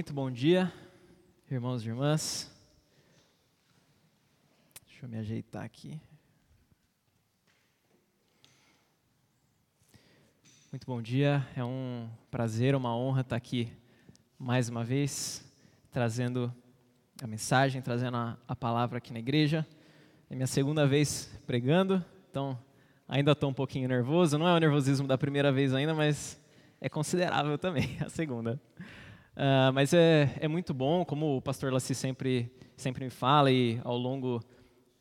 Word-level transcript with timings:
Muito 0.00 0.14
bom 0.14 0.30
dia, 0.30 0.72
irmãos 1.50 1.84
e 1.84 1.88
irmãs. 1.88 2.50
Deixa 4.86 5.04
eu 5.04 5.08
me 5.10 5.18
ajeitar 5.18 5.62
aqui. 5.62 6.00
Muito 10.72 10.86
bom 10.86 11.02
dia, 11.02 11.46
é 11.54 11.62
um 11.62 12.08
prazer, 12.30 12.74
uma 12.74 12.96
honra 12.96 13.20
estar 13.20 13.36
aqui 13.36 13.70
mais 14.38 14.70
uma 14.70 14.82
vez, 14.82 15.44
trazendo 15.90 16.50
a 17.22 17.26
mensagem, 17.26 17.82
trazendo 17.82 18.16
a, 18.16 18.38
a 18.48 18.56
palavra 18.56 18.96
aqui 18.96 19.12
na 19.12 19.18
igreja. 19.18 19.66
É 20.30 20.34
minha 20.34 20.46
segunda 20.46 20.86
vez 20.86 21.26
pregando, 21.46 22.02
então 22.30 22.58
ainda 23.06 23.32
estou 23.32 23.50
um 23.50 23.54
pouquinho 23.54 23.86
nervoso. 23.86 24.38
Não 24.38 24.48
é 24.48 24.54
o 24.54 24.58
nervosismo 24.58 25.06
da 25.06 25.18
primeira 25.18 25.52
vez 25.52 25.74
ainda, 25.74 25.92
mas 25.92 26.40
é 26.80 26.88
considerável 26.88 27.58
também 27.58 27.98
a 28.00 28.08
segunda. 28.08 28.58
Uh, 29.36 29.72
mas 29.72 29.94
é, 29.94 30.36
é 30.40 30.48
muito 30.48 30.74
bom, 30.74 31.04
como 31.04 31.36
o 31.36 31.42
pastor 31.42 31.72
Laci 31.72 31.94
sempre, 31.94 32.50
sempre 32.76 33.04
me 33.04 33.10
fala, 33.10 33.50
e 33.50 33.80
ao 33.84 33.96
longo 33.96 34.40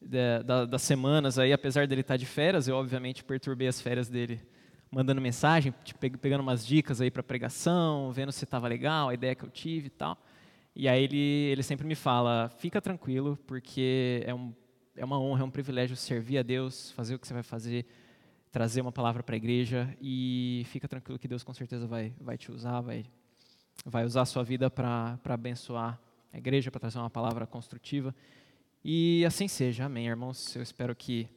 de, 0.01 0.43
da, 0.43 0.65
das 0.65 0.81
semanas, 0.81 1.37
aí, 1.37 1.51
apesar 1.51 1.87
dele 1.87 2.01
estar 2.01 2.17
de 2.17 2.25
férias, 2.25 2.67
eu 2.67 2.75
obviamente 2.75 3.23
perturbei 3.23 3.67
as 3.67 3.81
férias 3.81 4.07
dele 4.07 4.39
mandando 4.91 5.21
mensagem, 5.21 5.73
pegando 6.21 6.41
umas 6.41 6.65
dicas 6.65 6.99
aí 6.99 7.11
para 7.11 7.21
pregação, 7.21 8.11
vendo 8.11 8.31
se 8.31 8.43
estava 8.43 8.67
legal, 8.67 9.09
a 9.09 9.13
ideia 9.13 9.35
que 9.35 9.43
eu 9.43 9.49
tive 9.49 9.87
e 9.87 9.91
tal. 9.91 10.17
E 10.75 10.87
aí 10.87 11.03
ele, 11.03 11.17
ele 11.17 11.63
sempre 11.63 11.85
me 11.85 11.95
fala, 11.95 12.49
fica 12.57 12.81
tranquilo, 12.81 13.37
porque 13.45 14.23
é, 14.25 14.33
um, 14.33 14.53
é 14.95 15.05
uma 15.05 15.19
honra, 15.19 15.41
é 15.41 15.45
um 15.45 15.51
privilégio 15.51 15.95
servir 15.95 16.37
a 16.37 16.43
Deus, 16.43 16.91
fazer 16.91 17.15
o 17.15 17.19
que 17.19 17.27
você 17.27 17.33
vai 17.33 17.43
fazer, 17.43 17.85
trazer 18.51 18.81
uma 18.81 18.91
palavra 18.91 19.21
para 19.21 19.35
a 19.35 19.37
igreja, 19.37 19.95
e 20.01 20.63
fica 20.67 20.87
tranquilo 20.87 21.19
que 21.19 21.27
Deus 21.27 21.43
com 21.43 21.53
certeza 21.53 21.85
vai, 21.85 22.13
vai 22.19 22.37
te 22.37 22.51
usar, 22.51 22.81
vai 22.81 23.05
vai 23.85 24.05
usar 24.05 24.21
a 24.21 24.25
sua 24.25 24.43
vida 24.43 24.69
para 24.69 25.19
abençoar 25.25 25.99
a 26.31 26.37
igreja, 26.37 26.69
para 26.71 26.79
trazer 26.79 26.99
uma 26.99 27.09
palavra 27.09 27.45
construtiva. 27.47 28.15
E 28.83 29.25
assim 29.25 29.47
seja, 29.47 29.85
amém, 29.85 30.07
irmãos. 30.07 30.55
Eu 30.55 30.61
espero 30.61 30.95
que, 30.95 31.27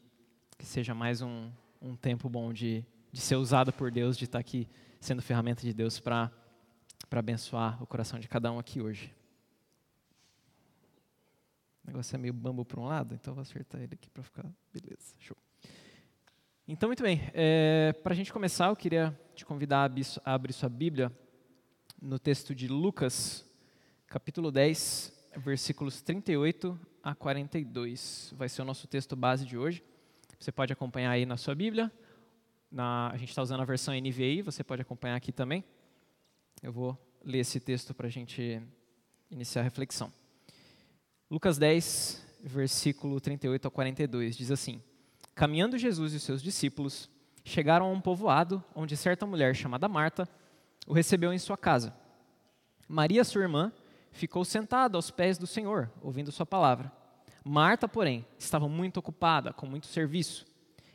que 0.58 0.64
seja 0.64 0.94
mais 0.94 1.22
um, 1.22 1.50
um 1.80 1.96
tempo 1.96 2.28
bom 2.28 2.52
de, 2.52 2.84
de 3.10 3.20
ser 3.20 3.36
usado 3.36 3.72
por 3.72 3.90
Deus, 3.90 4.16
de 4.16 4.24
estar 4.24 4.38
aqui 4.38 4.68
sendo 5.00 5.22
ferramenta 5.22 5.62
de 5.62 5.72
Deus 5.72 5.98
para 5.98 6.30
abençoar 7.10 7.82
o 7.82 7.86
coração 7.86 8.18
de 8.18 8.28
cada 8.28 8.50
um 8.52 8.58
aqui 8.58 8.80
hoje. 8.80 9.12
O 11.84 11.88
negócio 11.88 12.14
é 12.14 12.18
meio 12.18 12.32
bambu 12.32 12.64
para 12.64 12.80
um 12.80 12.84
lado, 12.84 13.14
então 13.14 13.34
vou 13.34 13.42
acertar 13.42 13.80
ele 13.80 13.94
aqui 13.94 14.08
para 14.08 14.22
ficar. 14.22 14.48
Beleza, 14.72 15.14
show. 15.18 15.36
Então, 16.66 16.88
muito 16.88 17.02
bem. 17.02 17.20
É, 17.34 17.92
para 18.04 18.12
a 18.12 18.16
gente 18.16 18.32
começar, 18.32 18.68
eu 18.68 18.76
queria 18.76 19.18
te 19.34 19.44
convidar 19.44 19.90
a 20.24 20.32
abrir 20.32 20.52
sua 20.52 20.68
Bíblia 20.68 21.12
no 22.02 22.18
texto 22.18 22.52
de 22.52 22.66
Lucas, 22.66 23.44
capítulo 24.08 24.50
10, 24.50 25.12
versículos 25.36 26.02
38 26.02 26.76
a 27.00 27.14
42. 27.14 28.34
Vai 28.36 28.48
ser 28.48 28.62
o 28.62 28.64
nosso 28.64 28.88
texto 28.88 29.14
base 29.14 29.46
de 29.46 29.56
hoje. 29.56 29.84
Você 30.36 30.50
pode 30.50 30.72
acompanhar 30.72 31.12
aí 31.12 31.24
na 31.24 31.36
sua 31.36 31.54
Bíblia. 31.54 31.92
Na, 32.68 33.08
a 33.12 33.16
gente 33.16 33.28
está 33.28 33.40
usando 33.40 33.60
a 33.60 33.64
versão 33.64 33.94
NVI, 33.94 34.42
você 34.42 34.64
pode 34.64 34.82
acompanhar 34.82 35.14
aqui 35.14 35.30
também. 35.30 35.62
Eu 36.60 36.72
vou 36.72 36.98
ler 37.24 37.38
esse 37.38 37.60
texto 37.60 37.94
para 37.94 38.08
a 38.08 38.10
gente 38.10 38.60
iniciar 39.30 39.60
a 39.60 39.64
reflexão. 39.64 40.12
Lucas 41.30 41.56
10, 41.56 42.26
versículo 42.42 43.20
38 43.20 43.68
a 43.68 43.70
42, 43.70 44.36
diz 44.36 44.50
assim: 44.50 44.82
Caminhando 45.36 45.78
Jesus 45.78 46.14
e 46.14 46.18
seus 46.18 46.42
discípulos 46.42 47.08
chegaram 47.44 47.86
a 47.86 47.90
um 47.90 48.00
povoado 48.00 48.62
onde 48.74 48.96
certa 48.96 49.24
mulher 49.24 49.54
chamada 49.54 49.88
Marta 49.88 50.28
o 50.86 50.92
recebeu 50.92 51.32
em 51.32 51.38
sua 51.38 51.56
casa. 51.56 51.94
Maria, 52.88 53.24
sua 53.24 53.42
irmã, 53.42 53.72
ficou 54.10 54.44
sentada 54.44 54.96
aos 54.96 55.10
pés 55.10 55.38
do 55.38 55.46
Senhor, 55.46 55.90
ouvindo 56.02 56.32
sua 56.32 56.46
palavra. 56.46 56.92
Marta, 57.44 57.88
porém, 57.88 58.24
estava 58.38 58.68
muito 58.68 58.98
ocupada 58.98 59.52
com 59.52 59.66
muito 59.66 59.86
serviço. 59.86 60.46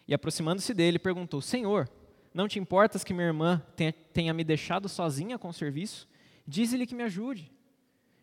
E 0.08 0.14
aproximando-se 0.14 0.74
dele, 0.74 1.00
perguntou: 1.00 1.42
Senhor, 1.42 1.90
não 2.34 2.48
te 2.48 2.60
importas 2.60 3.04
que 3.04 3.14
minha 3.14 3.28
irmã 3.28 3.62
tenha, 3.76 3.92
tenha 3.92 4.34
me 4.34 4.44
deixado 4.44 4.88
sozinha 4.88 5.38
com 5.38 5.50
o 5.50 5.54
serviço? 5.54 6.08
Dize-lhe 6.48 6.88
que 6.88 6.96
me 6.96 7.04
ajude. 7.04 7.52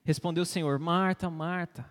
Respondeu 0.04 0.42
o 0.42 0.46
Senhor: 0.46 0.78
Marta, 0.78 1.28
Marta, 1.28 1.84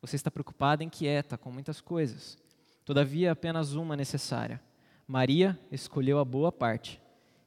você 0.00 0.16
está 0.16 0.30
preocupada 0.30 0.82
e 0.82 0.86
inquieta 0.86 1.36
com 1.36 1.50
muitas 1.50 1.80
coisas. 1.80 2.38
Todavia, 2.84 3.32
apenas 3.32 3.74
uma 3.74 3.96
necessária. 3.96 4.60
Maria 5.06 5.58
escolheu 5.72 6.18
a 6.18 6.24
boa 6.24 6.52
parte 6.52 7.00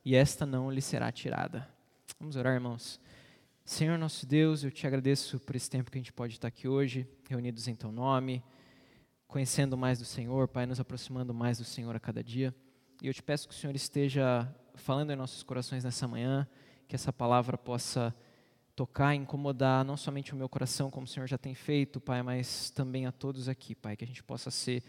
e 0.08 0.16
esta 0.16 0.46
não 0.46 0.72
lhe 0.72 0.80
será 0.82 1.12
tirada. 1.12 1.68
Vamos 2.18 2.38
orar, 2.38 2.54
irmãos. 2.54 2.98
Senhor 3.66 3.98
nosso 3.98 4.26
Deus, 4.26 4.64
eu 4.64 4.72
te 4.72 4.88
agradeço 4.88 5.38
por 5.38 5.54
esse 5.54 5.70
tempo 5.70 5.92
que 5.92 5.98
a 5.98 6.00
gente 6.00 6.14
pode 6.14 6.36
estar 6.36 6.48
aqui 6.48 6.66
hoje, 6.66 7.06
reunidos 7.28 7.68
em 7.68 7.76
teu 7.76 7.92
nome, 7.92 8.42
conhecendo 9.28 9.76
mais 9.76 10.00
do 10.00 10.06
Senhor, 10.06 10.48
Pai, 10.48 10.66
nos 10.66 10.80
aproximando 10.80 11.34
mais 11.34 11.58
do 11.58 11.66
Senhor 11.66 11.94
a 11.94 12.00
cada 12.00 12.24
dia. 12.24 12.56
E 13.02 13.08
eu 13.08 13.14
te 13.14 13.22
peço 13.22 13.50
que 13.50 13.54
o 13.54 13.58
Senhor 13.58 13.76
esteja 13.76 14.50
falando 14.76 15.12
em 15.12 15.18
nossos 15.18 15.44
corações 15.44 15.84
nessa 15.84 16.08
manhã, 16.08 16.48
que 16.88 16.96
essa 16.96 17.12
palavra 17.12 17.58
possa 17.58 18.16
tocar 18.78 19.14
incomodar 19.14 19.84
não 19.84 19.98
somente 19.98 20.32
o 20.32 20.38
meu 20.38 20.48
coração, 20.48 20.90
como 20.90 21.04
o 21.04 21.10
Senhor 21.10 21.28
já 21.28 21.38
tem 21.38 21.54
feito, 21.54 22.00
Pai, 22.00 22.24
mas 22.24 22.70
também 22.70 23.06
a 23.06 23.12
todos 23.12 23.50
aqui, 23.50 23.76
Pai, 23.76 23.98
que 23.98 24.06
a 24.06 24.08
gente 24.08 24.24
possa 24.24 24.50
ser 24.50 24.82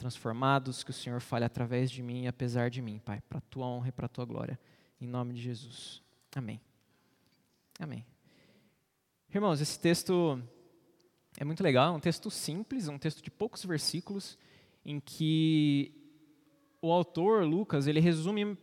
transformados, 0.00 0.82
que 0.82 0.90
o 0.90 0.94
Senhor 0.94 1.20
fale 1.20 1.44
através 1.44 1.90
de 1.90 2.02
mim 2.02 2.24
e 2.24 2.26
apesar 2.26 2.70
de 2.70 2.80
mim, 2.80 2.98
Pai, 2.98 3.20
para 3.28 3.36
a 3.36 3.42
tua 3.42 3.66
honra 3.66 3.88
e 3.88 3.92
para 3.92 4.06
a 4.06 4.08
tua 4.08 4.24
glória. 4.24 4.58
Em 4.98 5.06
nome 5.06 5.34
de 5.34 5.42
Jesus. 5.42 6.02
Amém. 6.34 6.58
Amém. 7.78 8.04
Irmãos, 9.32 9.60
esse 9.60 9.78
texto 9.78 10.42
é 11.36 11.44
muito 11.44 11.62
legal, 11.62 11.92
é 11.92 11.96
um 11.96 12.00
texto 12.00 12.30
simples, 12.30 12.88
um 12.88 12.98
texto 12.98 13.22
de 13.22 13.30
poucos 13.30 13.62
versículos, 13.62 14.38
em 14.84 14.98
que 14.98 15.94
o 16.80 16.90
autor, 16.90 17.44
Lucas, 17.44 17.86
ele 17.86 18.00
resume 18.00 18.56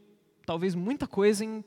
talvez 0.44 0.74
muita 0.74 1.08
coisa 1.08 1.46
em 1.46 1.64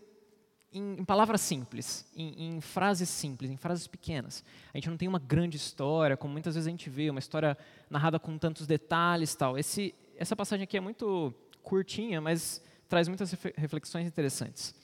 em, 0.73 1.01
em 1.01 1.05
palavras 1.05 1.41
simples, 1.41 2.07
em, 2.15 2.49
em, 2.49 2.61
frases 2.61 3.09
simples, 3.09 3.51
em 3.51 3.57
frases 3.57 3.87
pequenas. 3.87 4.45
A 4.73 4.77
gente 4.77 4.89
não 4.89 4.97
tem 4.97 5.09
uma 5.09 5.19
grande 5.19 5.57
história, 5.57 6.17
como 6.17 6.33
muitas 6.33 6.55
vezes 6.55 6.67
a 6.67 6.71
gente 6.71 6.89
vê, 6.89 7.11
uma 7.11 7.19
história 7.19 7.57
narrada 7.89 8.19
com 8.19 8.39
tantos 8.39 8.67
detalhes 8.67 9.35
tal. 9.35 9.59
Esse, 9.59 9.95
essa 10.17 10.37
passagem 10.37 10.65
aqui 10.65 10.77
é 10.77 10.81
muito 10.81 11.35
curtinha, 11.63 12.21
mas 12.21 12.63
traz 12.89 13.09
muitas 13.09 13.33
reflexões 13.57 14.07
interessantes. 14.07 14.75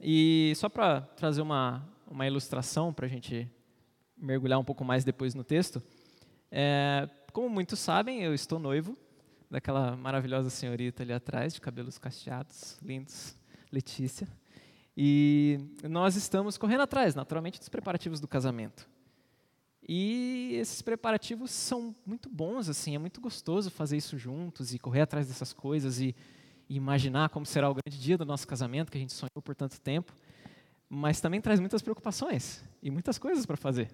E 0.00 0.52
só 0.56 0.68
para 0.68 1.00
trazer 1.00 1.40
uma, 1.40 1.86
uma 2.06 2.26
ilustração, 2.26 2.92
para 2.92 3.06
a 3.06 3.08
gente 3.08 3.50
mergulhar 4.16 4.58
um 4.58 4.64
pouco 4.64 4.84
mais 4.84 5.04
depois 5.04 5.34
no 5.34 5.44
texto, 5.44 5.82
é, 6.50 7.08
como 7.32 7.48
muitos 7.48 7.78
sabem, 7.78 8.22
eu 8.22 8.34
estou 8.34 8.58
noivo 8.58 8.96
daquela 9.50 9.96
maravilhosa 9.96 10.50
senhorita 10.50 11.02
ali 11.02 11.12
atrás, 11.12 11.54
de 11.54 11.60
cabelos 11.60 11.98
cacheados, 11.98 12.78
lindos, 12.82 13.36
Letícia. 13.70 14.28
E 14.96 15.60
nós 15.88 16.16
estamos 16.16 16.56
correndo 16.56 16.80
atrás, 16.80 17.14
naturalmente, 17.14 17.58
dos 17.58 17.68
preparativos 17.68 18.18
do 18.18 18.26
casamento. 18.26 18.88
E 19.86 20.54
esses 20.54 20.80
preparativos 20.80 21.50
são 21.50 21.94
muito 22.04 22.28
bons, 22.28 22.68
assim, 22.68 22.94
é 22.94 22.98
muito 22.98 23.20
gostoso 23.20 23.70
fazer 23.70 23.98
isso 23.98 24.16
juntos 24.16 24.74
e 24.74 24.78
correr 24.78 25.02
atrás 25.02 25.28
dessas 25.28 25.52
coisas 25.52 26.00
e, 26.00 26.16
e 26.68 26.76
imaginar 26.76 27.28
como 27.28 27.44
será 27.44 27.70
o 27.70 27.74
grande 27.74 28.00
dia 28.00 28.16
do 28.16 28.24
nosso 28.24 28.48
casamento, 28.48 28.90
que 28.90 28.98
a 28.98 29.00
gente 29.00 29.12
sonhou 29.12 29.42
por 29.44 29.54
tanto 29.54 29.80
tempo. 29.80 30.12
Mas 30.88 31.20
também 31.20 31.40
traz 31.40 31.60
muitas 31.60 31.82
preocupações 31.82 32.64
e 32.82 32.90
muitas 32.90 33.18
coisas 33.18 33.44
para 33.44 33.56
fazer. 33.56 33.90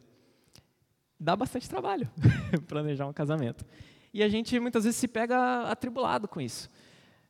Dá 1.19 1.35
bastante 1.35 1.69
trabalho 1.69 2.09
planejar 2.69 3.07
um 3.07 3.13
casamento. 3.13 3.65
E 4.15 4.23
a 4.23 4.29
gente 4.29 4.59
muitas 4.61 4.85
vezes 4.85 4.99
se 4.99 5.09
pega 5.09 5.63
atribulado 5.65 6.29
com 6.29 6.41
isso. 6.41 6.71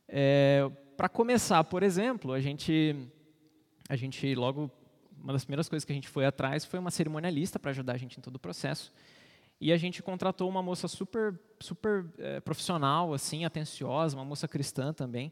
É, 0.07 0.69
para 0.95 1.09
começar, 1.09 1.63
por 1.63 1.81
exemplo, 1.81 2.33
a 2.33 2.39
gente 2.39 2.95
a 3.89 3.95
gente 3.95 4.33
logo 4.35 4.71
uma 5.21 5.31
das 5.31 5.45
primeiras 5.45 5.69
coisas 5.69 5.85
que 5.85 5.91
a 5.91 5.95
gente 5.95 6.09
foi 6.09 6.25
atrás 6.25 6.65
foi 6.65 6.79
uma 6.79 6.91
cerimonialista 6.91 7.57
para 7.57 7.71
ajudar 7.71 7.93
a 7.93 7.97
gente 7.97 8.17
em 8.17 8.21
todo 8.21 8.35
o 8.35 8.39
processo. 8.39 8.93
E 9.59 9.71
a 9.71 9.77
gente 9.77 10.03
contratou 10.03 10.49
uma 10.49 10.61
moça 10.61 10.87
super, 10.87 11.39
super 11.59 12.05
é, 12.17 12.41
profissional, 12.41 13.13
assim, 13.13 13.45
atenciosa, 13.45 14.17
uma 14.17 14.25
moça 14.25 14.47
cristã 14.47 14.91
também, 14.91 15.31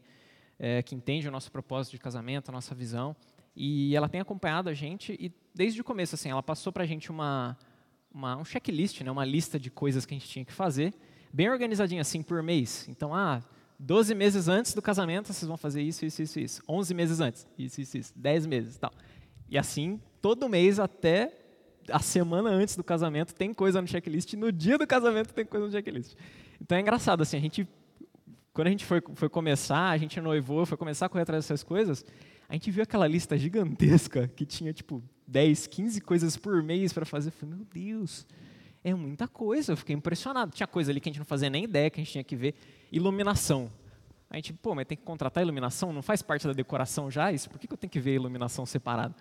é, 0.58 0.82
que 0.82 0.94
entende 0.94 1.28
o 1.28 1.30
nosso 1.30 1.52
propósito 1.52 1.92
de 1.92 1.98
casamento, 1.98 2.48
a 2.48 2.52
nossa 2.52 2.74
visão. 2.74 3.14
E 3.54 3.94
ela 3.94 4.08
tem 4.08 4.20
acompanhado 4.20 4.70
a 4.70 4.74
gente 4.74 5.12
e 5.20 5.30
desde 5.54 5.80
o 5.82 5.84
começo, 5.84 6.14
assim, 6.14 6.30
ela 6.30 6.42
passou 6.42 6.72
para 6.72 6.84
a 6.84 6.86
gente 6.86 7.10
uma, 7.10 7.58
uma, 8.10 8.36
um 8.36 8.44
checklist, 8.44 9.02
né, 9.02 9.10
uma 9.10 9.24
lista 9.24 9.58
de 9.60 9.70
coisas 9.70 10.06
que 10.06 10.14
a 10.14 10.18
gente 10.18 10.28
tinha 10.28 10.44
que 10.44 10.52
fazer, 10.52 10.94
bem 11.30 11.50
organizadinha, 11.50 12.00
assim, 12.00 12.22
por 12.22 12.42
mês. 12.42 12.88
Então, 12.88 13.14
ah, 13.14 13.42
12 13.84 14.14
meses 14.14 14.46
antes 14.46 14.74
do 14.74 14.80
casamento, 14.80 15.32
vocês 15.32 15.48
vão 15.48 15.56
fazer 15.56 15.82
isso, 15.82 16.06
isso, 16.06 16.22
isso, 16.22 16.38
isso. 16.38 16.62
11 16.68 16.94
meses 16.94 17.20
antes, 17.20 17.46
isso, 17.58 17.80
isso, 17.80 17.98
isso. 17.98 18.12
10 18.14 18.46
meses, 18.46 18.78
tal. 18.78 18.92
E 19.48 19.58
assim, 19.58 20.00
todo 20.20 20.48
mês 20.48 20.78
até 20.78 21.36
a 21.90 21.98
semana 21.98 22.48
antes 22.48 22.76
do 22.76 22.84
casamento 22.84 23.34
tem 23.34 23.52
coisa 23.52 23.82
no 23.82 23.88
checklist, 23.88 24.34
no 24.34 24.52
dia 24.52 24.78
do 24.78 24.86
casamento 24.86 25.34
tem 25.34 25.44
coisa 25.44 25.66
no 25.66 25.72
checklist. 25.72 26.14
Então 26.60 26.78
é 26.78 26.80
engraçado, 26.80 27.22
assim, 27.22 27.36
a 27.36 27.40
gente, 27.40 27.66
quando 28.54 28.68
a 28.68 28.70
gente 28.70 28.84
foi, 28.84 29.02
foi 29.14 29.28
começar, 29.28 29.90
a 29.90 29.96
gente 29.98 30.20
noivou, 30.20 30.64
foi 30.64 30.78
começar 30.78 31.06
a 31.06 31.08
correr 31.08 31.22
atrás 31.22 31.44
dessas 31.44 31.64
coisas, 31.64 32.04
a 32.48 32.52
gente 32.52 32.70
viu 32.70 32.84
aquela 32.84 33.08
lista 33.08 33.36
gigantesca 33.36 34.28
que 34.28 34.46
tinha, 34.46 34.72
tipo, 34.72 35.02
10, 35.26 35.66
15 35.66 36.00
coisas 36.02 36.36
por 36.36 36.62
mês 36.62 36.92
para 36.92 37.04
fazer. 37.04 37.30
Eu 37.30 37.32
falei, 37.32 37.56
meu 37.56 37.66
Deus, 37.66 38.26
é 38.84 38.94
muita 38.94 39.28
coisa. 39.28 39.72
Eu 39.72 39.76
fiquei 39.76 39.94
impressionado. 39.94 40.52
Tinha 40.52 40.66
coisa 40.66 40.90
ali 40.90 41.00
que 41.00 41.08
a 41.08 41.12
gente 41.12 41.18
não 41.18 41.26
fazia 41.26 41.48
nem 41.48 41.64
ideia, 41.64 41.90
que 41.90 42.00
a 42.00 42.02
gente 42.04 42.12
tinha 42.12 42.24
que 42.24 42.36
ver. 42.36 42.54
Iluminação. 42.90 43.70
A 44.28 44.36
gente, 44.36 44.52
pô, 44.52 44.74
mas 44.74 44.86
tem 44.86 44.96
que 44.96 45.04
contratar 45.04 45.42
iluminação? 45.42 45.92
Não 45.92 46.02
faz 46.02 46.22
parte 46.22 46.46
da 46.46 46.52
decoração 46.52 47.10
já 47.10 47.30
isso? 47.30 47.50
Por 47.50 47.58
que, 47.58 47.70
eu 47.70 47.76
tenho 47.76 47.90
que 47.90 48.00
ver 48.00 48.14
iluminação 48.14 48.64
separada? 48.64 49.14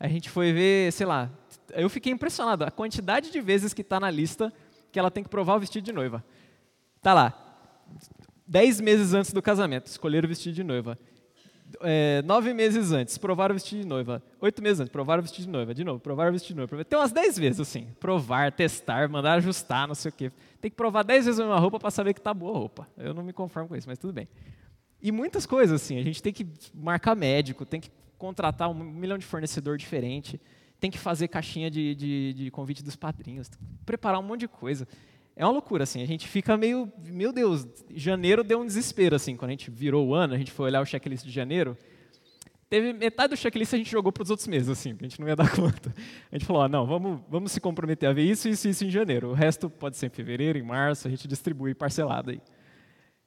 A 0.00 0.08
gente 0.08 0.30
foi 0.30 0.52
ver, 0.52 0.92
sei 0.92 1.06
lá, 1.06 1.30
eu 1.72 1.88
fiquei 1.90 2.12
impressionado. 2.12 2.64
A 2.64 2.70
quantidade 2.70 3.30
de 3.30 3.40
vezes 3.40 3.74
que 3.74 3.82
está 3.82 4.00
na 4.00 4.10
lista 4.10 4.52
que 4.90 4.98
ela 4.98 5.10
tem 5.10 5.22
que 5.22 5.28
provar 5.28 5.56
o 5.56 5.60
vestido 5.60 5.84
de 5.84 5.92
noiva. 5.92 6.24
Tá 7.02 7.12
lá, 7.12 7.46
dez 8.46 8.80
meses 8.80 9.12
antes 9.12 9.32
do 9.32 9.42
casamento, 9.42 9.86
escolher 9.86 10.24
o 10.24 10.28
vestido 10.28 10.54
de 10.54 10.64
noiva. 10.64 10.98
É, 11.80 12.22
nove 12.22 12.54
meses 12.54 12.92
antes, 12.92 13.18
provar 13.18 13.50
o 13.50 13.54
vestido 13.54 13.82
de 13.82 13.86
noiva. 13.86 14.22
Oito 14.40 14.62
meses 14.62 14.80
antes, 14.80 14.92
provar 14.92 15.18
o 15.18 15.22
vestido 15.22 15.46
de 15.46 15.50
noiva. 15.50 15.74
De 15.74 15.84
novo, 15.84 16.00
provar 16.00 16.28
o 16.28 16.32
vestido 16.32 16.54
de 16.54 16.56
noiva. 16.58 16.84
Tem 16.84 16.98
umas 16.98 17.12
dez 17.12 17.38
vezes 17.38 17.60
assim. 17.60 17.88
Provar, 17.98 18.52
testar, 18.52 19.08
mandar 19.08 19.34
ajustar, 19.34 19.86
não 19.86 19.94
sei 19.94 20.10
o 20.10 20.14
quê. 20.14 20.32
Tem 20.60 20.70
que 20.70 20.76
provar 20.76 21.02
dez 21.02 21.26
vezes 21.26 21.40
uma 21.40 21.58
roupa 21.58 21.78
para 21.78 21.90
saber 21.90 22.14
que 22.14 22.20
tá 22.20 22.32
boa 22.32 22.54
a 22.54 22.58
roupa. 22.58 22.88
Eu 22.96 23.12
não 23.12 23.22
me 23.22 23.32
conformo 23.32 23.68
com 23.68 23.76
isso, 23.76 23.88
mas 23.88 23.98
tudo 23.98 24.12
bem. 24.12 24.28
E 25.02 25.12
muitas 25.12 25.44
coisas 25.44 25.82
assim. 25.82 25.98
A 25.98 26.02
gente 26.02 26.22
tem 26.22 26.32
que 26.32 26.46
marcar 26.74 27.14
médico, 27.14 27.66
tem 27.66 27.80
que 27.80 27.90
contratar 28.16 28.70
um 28.70 28.74
milhão 28.74 29.18
de 29.18 29.26
fornecedor 29.26 29.76
diferente, 29.76 30.40
tem 30.80 30.90
que 30.90 30.98
fazer 30.98 31.28
caixinha 31.28 31.70
de, 31.70 31.94
de, 31.94 32.32
de 32.34 32.50
convite 32.50 32.82
dos 32.82 32.96
padrinhos, 32.96 33.50
preparar 33.84 34.20
um 34.20 34.22
monte 34.22 34.40
de 34.40 34.48
coisa. 34.48 34.86
É 35.38 35.44
uma 35.44 35.52
loucura, 35.52 35.84
assim, 35.84 36.02
a 36.02 36.06
gente 36.06 36.26
fica 36.26 36.56
meio, 36.56 36.90
meu 37.04 37.30
Deus, 37.30 37.68
janeiro 37.94 38.42
deu 38.42 38.58
um 38.58 38.64
desespero, 38.64 39.14
assim, 39.14 39.36
quando 39.36 39.50
a 39.50 39.52
gente 39.52 39.70
virou 39.70 40.08
o 40.08 40.14
ano, 40.14 40.32
a 40.32 40.38
gente 40.38 40.50
foi 40.50 40.64
olhar 40.64 40.80
o 40.80 40.86
checklist 40.86 41.26
de 41.26 41.30
janeiro, 41.30 41.76
teve 42.70 42.94
metade 42.94 43.34
do 43.34 43.36
checklist 43.36 43.74
a 43.74 43.76
gente 43.76 43.90
jogou 43.90 44.10
para 44.10 44.22
os 44.22 44.30
outros 44.30 44.48
meses, 44.48 44.70
assim, 44.70 44.96
a 44.98 45.02
gente 45.02 45.20
não 45.20 45.28
ia 45.28 45.36
dar 45.36 45.54
conta. 45.54 45.94
A 46.32 46.38
gente 46.38 46.46
falou, 46.46 46.62
ah, 46.62 46.68
não, 46.68 46.86
vamos, 46.86 47.20
vamos 47.28 47.52
se 47.52 47.60
comprometer 47.60 48.08
a 48.08 48.14
ver 48.14 48.22
isso, 48.22 48.48
isso 48.48 48.66
e 48.66 48.70
isso 48.70 48.84
em 48.86 48.90
janeiro. 48.90 49.28
O 49.28 49.34
resto 49.34 49.68
pode 49.68 49.98
ser 49.98 50.06
em 50.06 50.10
fevereiro, 50.10 50.58
em 50.58 50.62
março, 50.62 51.06
a 51.06 51.10
gente 51.10 51.28
distribui 51.28 51.74
parcelado 51.74 52.30
aí. 52.30 52.40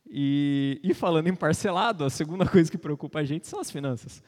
E, 0.10 0.80
e 0.84 0.96
falando 0.96 1.28
em 1.28 1.36
parcelado, 1.36 2.04
a 2.04 2.10
segunda 2.10 2.44
coisa 2.50 2.72
que 2.72 2.78
preocupa 2.78 3.20
a 3.20 3.24
gente 3.24 3.48
são 3.48 3.60
as 3.60 3.70
finanças. 3.70 4.24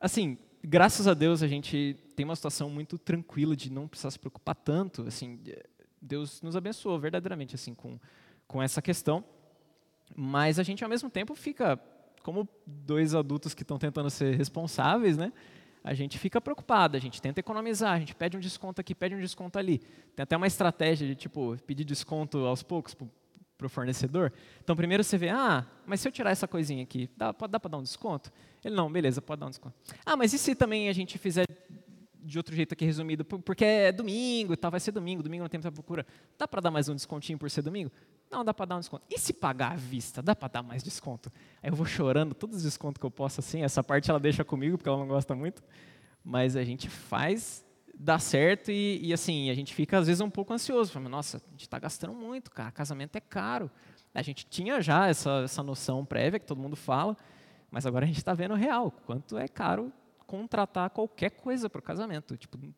Assim, 0.00 0.38
graças 0.64 1.06
a 1.06 1.12
Deus 1.12 1.42
a 1.42 1.46
gente 1.46 1.94
tem 2.16 2.24
uma 2.24 2.36
situação 2.36 2.70
muito 2.70 2.96
tranquila 2.96 3.54
de 3.54 3.70
não 3.70 3.86
precisar 3.86 4.10
se 4.10 4.18
preocupar 4.18 4.54
tanto, 4.54 5.02
assim, 5.02 5.38
Deus 6.02 6.42
nos 6.42 6.56
abençoou 6.56 6.98
verdadeiramente 6.98 7.54
assim 7.54 7.74
com, 7.74 7.98
com 8.46 8.60
essa 8.60 8.82
questão. 8.82 9.24
Mas 10.14 10.58
a 10.58 10.62
gente 10.64 10.82
ao 10.82 10.90
mesmo 10.90 11.08
tempo 11.08 11.34
fica 11.34 11.80
como 12.22 12.48
dois 12.66 13.14
adultos 13.14 13.54
que 13.54 13.62
estão 13.62 13.78
tentando 13.78 14.10
ser 14.10 14.36
responsáveis, 14.36 15.16
né? 15.16 15.32
A 15.84 15.94
gente 15.94 16.18
fica 16.18 16.40
preocupado, 16.40 16.96
a 16.96 17.00
gente 17.00 17.20
tenta 17.20 17.40
economizar, 17.40 17.92
a 17.92 17.98
gente 17.98 18.14
pede 18.14 18.36
um 18.36 18.40
desconto 18.40 18.80
aqui, 18.80 18.94
pede 18.94 19.14
um 19.14 19.20
desconto 19.20 19.58
ali. 19.58 19.78
Tem 20.14 20.22
até 20.22 20.36
uma 20.36 20.46
estratégia 20.46 21.06
de 21.06 21.14
tipo 21.14 21.56
pedir 21.66 21.84
desconto 21.84 22.38
aos 22.38 22.62
poucos 22.62 22.94
para 22.94 23.66
o 23.66 23.68
fornecedor. 23.68 24.32
Então 24.62 24.76
primeiro 24.76 25.02
você 25.02 25.18
vê, 25.18 25.30
ah, 25.30 25.66
mas 25.86 26.00
se 26.00 26.06
eu 26.06 26.12
tirar 26.12 26.30
essa 26.30 26.46
coisinha 26.46 26.82
aqui, 26.82 27.10
dá, 27.16 27.32
dá 27.32 27.58
para 27.58 27.70
dar 27.70 27.78
um 27.78 27.82
desconto? 27.82 28.30
Ele 28.64 28.74
não, 28.76 28.90
beleza, 28.92 29.20
pode 29.20 29.40
dar 29.40 29.46
um 29.46 29.50
desconto. 29.50 29.74
Ah, 30.06 30.16
mas 30.16 30.32
e 30.32 30.38
se 30.38 30.54
também 30.54 30.88
a 30.88 30.92
gente 30.92 31.18
fizer 31.18 31.46
de 32.22 32.38
outro 32.38 32.54
jeito 32.54 32.72
aqui 32.72 32.84
resumido, 32.84 33.24
porque 33.24 33.64
é 33.64 33.92
domingo 33.92 34.52
e 34.52 34.56
tal, 34.56 34.70
vai 34.70 34.80
ser 34.80 34.92
domingo, 34.92 35.22
domingo 35.22 35.42
não 35.42 35.48
tem 35.48 35.58
muita 35.58 35.72
procura. 35.72 36.06
Dá 36.38 36.46
para 36.46 36.60
dar 36.60 36.70
mais 36.70 36.88
um 36.88 36.94
descontinho 36.94 37.38
por 37.38 37.50
ser 37.50 37.62
domingo? 37.62 37.90
Não, 38.30 38.44
dá 38.44 38.54
para 38.54 38.66
dar 38.66 38.76
um 38.76 38.80
desconto. 38.80 39.04
E 39.10 39.18
se 39.18 39.32
pagar 39.32 39.72
à 39.72 39.76
vista, 39.76 40.22
dá 40.22 40.34
para 40.34 40.48
dar 40.48 40.62
mais 40.62 40.82
desconto? 40.82 41.30
Aí 41.62 41.70
eu 41.70 41.74
vou 41.74 41.84
chorando 41.84 42.34
todos 42.34 42.58
os 42.58 42.62
descontos 42.62 43.00
que 43.00 43.04
eu 43.04 43.10
posso 43.10 43.40
assim, 43.40 43.62
essa 43.62 43.82
parte 43.82 44.10
ela 44.10 44.20
deixa 44.20 44.44
comigo 44.44 44.78
porque 44.78 44.88
ela 44.88 44.98
não 44.98 45.08
gosta 45.08 45.34
muito, 45.34 45.62
mas 46.24 46.56
a 46.56 46.64
gente 46.64 46.88
faz 46.88 47.64
dá 47.94 48.18
certo 48.18 48.70
e, 48.70 49.00
e 49.02 49.12
assim, 49.12 49.50
a 49.50 49.54
gente 49.54 49.74
fica 49.74 49.98
às 49.98 50.06
vezes 50.06 50.20
um 50.20 50.30
pouco 50.30 50.52
ansioso, 50.52 50.98
nossa, 51.00 51.36
a 51.36 51.50
gente 51.50 51.62
está 51.62 51.78
gastando 51.78 52.14
muito, 52.14 52.50
cara, 52.50 52.70
casamento 52.72 53.16
é 53.16 53.20
caro. 53.20 53.70
A 54.14 54.22
gente 54.22 54.46
tinha 54.46 54.80
já 54.80 55.08
essa, 55.08 55.42
essa 55.44 55.62
noção 55.62 56.04
prévia 56.04 56.38
que 56.40 56.46
todo 56.46 56.60
mundo 56.60 56.76
fala, 56.76 57.16
mas 57.70 57.86
agora 57.86 58.04
a 58.04 58.08
gente 58.08 58.18
está 58.18 58.34
vendo 58.34 58.54
real, 58.54 58.90
quanto 59.06 59.38
é 59.38 59.46
caro 59.46 59.92
contratar 60.22 60.90
qualquer 60.90 61.30
coisa 61.30 61.68
para 61.68 61.78
o 61.78 61.82
casamento. 61.82 62.36
Tipo, 62.36 62.58
não 62.58 62.74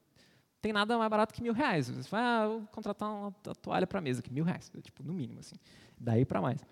tem 0.60 0.72
nada 0.72 0.96
mais 0.96 1.10
barato 1.10 1.34
que 1.34 1.42
mil 1.42 1.52
reais. 1.52 1.90
Você 1.90 2.08
vai, 2.08 2.22
ah, 2.22 2.46
vou 2.46 2.60
contratar 2.72 3.10
uma 3.10 3.32
toalha 3.60 3.86
para 3.86 3.98
a 3.98 4.02
mesa, 4.02 4.22
que 4.22 4.32
mil 4.32 4.44
reais, 4.44 4.70
tipo, 4.82 5.02
no 5.02 5.12
mínimo, 5.12 5.40
assim. 5.40 5.56
Daí 5.98 6.24
para 6.24 6.40
mais. 6.40 6.64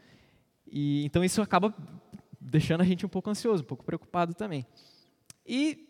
E, 0.67 1.05
então 1.05 1.23
isso 1.23 1.43
acaba 1.43 1.75
deixando 2.41 2.81
a 2.81 2.85
gente 2.85 3.05
um 3.05 3.09
pouco 3.09 3.29
ansioso, 3.31 3.63
um 3.63 3.67
pouco 3.67 3.85
preocupado 3.85 4.35
também. 4.35 4.67
E 5.47 5.89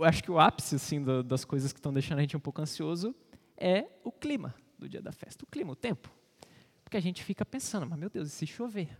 acho 0.00 0.22
que 0.22 0.30
o 0.30 0.38
ápice 0.38 0.76
assim, 0.76 1.02
das 1.24 1.44
coisas 1.44 1.72
que 1.72 1.78
estão 1.78 1.92
deixando 1.92 2.18
a 2.18 2.20
gente 2.20 2.36
um 2.36 2.40
pouco 2.40 2.60
ansioso 2.60 3.14
é 3.56 3.86
o 4.02 4.10
clima 4.10 4.54
do 4.78 4.88
dia 4.88 5.00
da 5.00 5.12
festa. 5.12 5.44
O 5.44 5.46
clima, 5.46 5.72
o 5.72 5.76
tempo. 5.76 6.10
Porque 6.82 6.96
a 6.96 7.00
gente 7.00 7.22
fica 7.24 7.44
pensando, 7.44 7.86
mas 7.86 7.98
meu 7.98 8.10
Deus, 8.10 8.28
e 8.28 8.30
se 8.30 8.46
chover? 8.46 8.96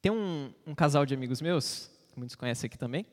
Tem 0.00 0.12
um, 0.12 0.52
um 0.66 0.74
casal 0.74 1.04
de 1.04 1.14
amigos 1.14 1.40
meus, 1.40 1.90
que 2.12 2.18
muitos 2.18 2.36
conhecem 2.36 2.68
aqui 2.68 2.78
também, 2.78 3.06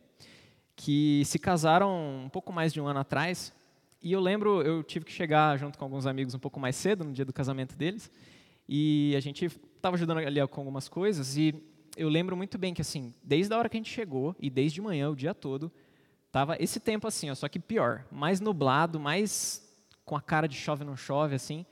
que 0.84 1.22
se 1.26 1.38
casaram 1.38 2.24
um 2.26 2.28
pouco 2.28 2.52
mais 2.52 2.74
de 2.74 2.82
um 2.82 2.88
ano 2.88 3.00
atrás. 3.00 3.54
E 4.02 4.12
eu 4.12 4.20
lembro, 4.20 4.64
eu 4.64 4.82
tive 4.82 5.06
que 5.06 5.12
chegar 5.12 5.56
junto 5.60 5.78
com 5.78 5.86
alguns 5.86 6.08
amigos 6.08 6.34
um 6.34 6.40
pouco 6.40 6.60
mais 6.60 6.76
cedo, 6.76 7.04
no 7.04 7.14
dia 7.14 7.24
do 7.24 7.32
casamento 7.32 7.76
deles. 7.76 8.10
E 8.68 9.14
a 9.16 9.20
gente 9.20 9.46
estava 9.46 9.96
ajudando 9.96 10.18
ali 10.18 10.46
com 10.48 10.60
algumas 10.60 10.90
coisas. 10.90 11.38
E 11.38 11.54
eu 11.96 12.10
lembro 12.10 12.36
muito 12.36 12.58
bem 12.58 12.74
que, 12.74 12.82
assim, 12.82 13.14
desde 13.24 13.54
a 13.54 13.60
hora 13.60 13.70
que 13.70 13.78
a 13.78 13.80
gente 13.80 13.92
chegou, 13.92 14.36
e 14.40 14.50
desde 14.50 14.82
manhã, 14.82 15.12
o 15.12 15.16
dia 15.16 15.36
todo, 15.36 15.72
tava 16.32 16.58
esse 16.60 16.80
tempo 16.80 17.06
assim, 17.06 17.30
ó, 17.30 17.36
só 17.36 17.48
que 17.48 17.60
pior. 17.60 18.04
Mais 18.12 18.40
nublado, 18.40 19.00
mais 19.00 19.64
com 20.04 20.16
a 20.16 20.22
cara 20.22 20.48
de 20.48 20.56
chove 20.56 20.84
não 20.84 20.96
chove, 20.96 21.36
assim. 21.36 21.64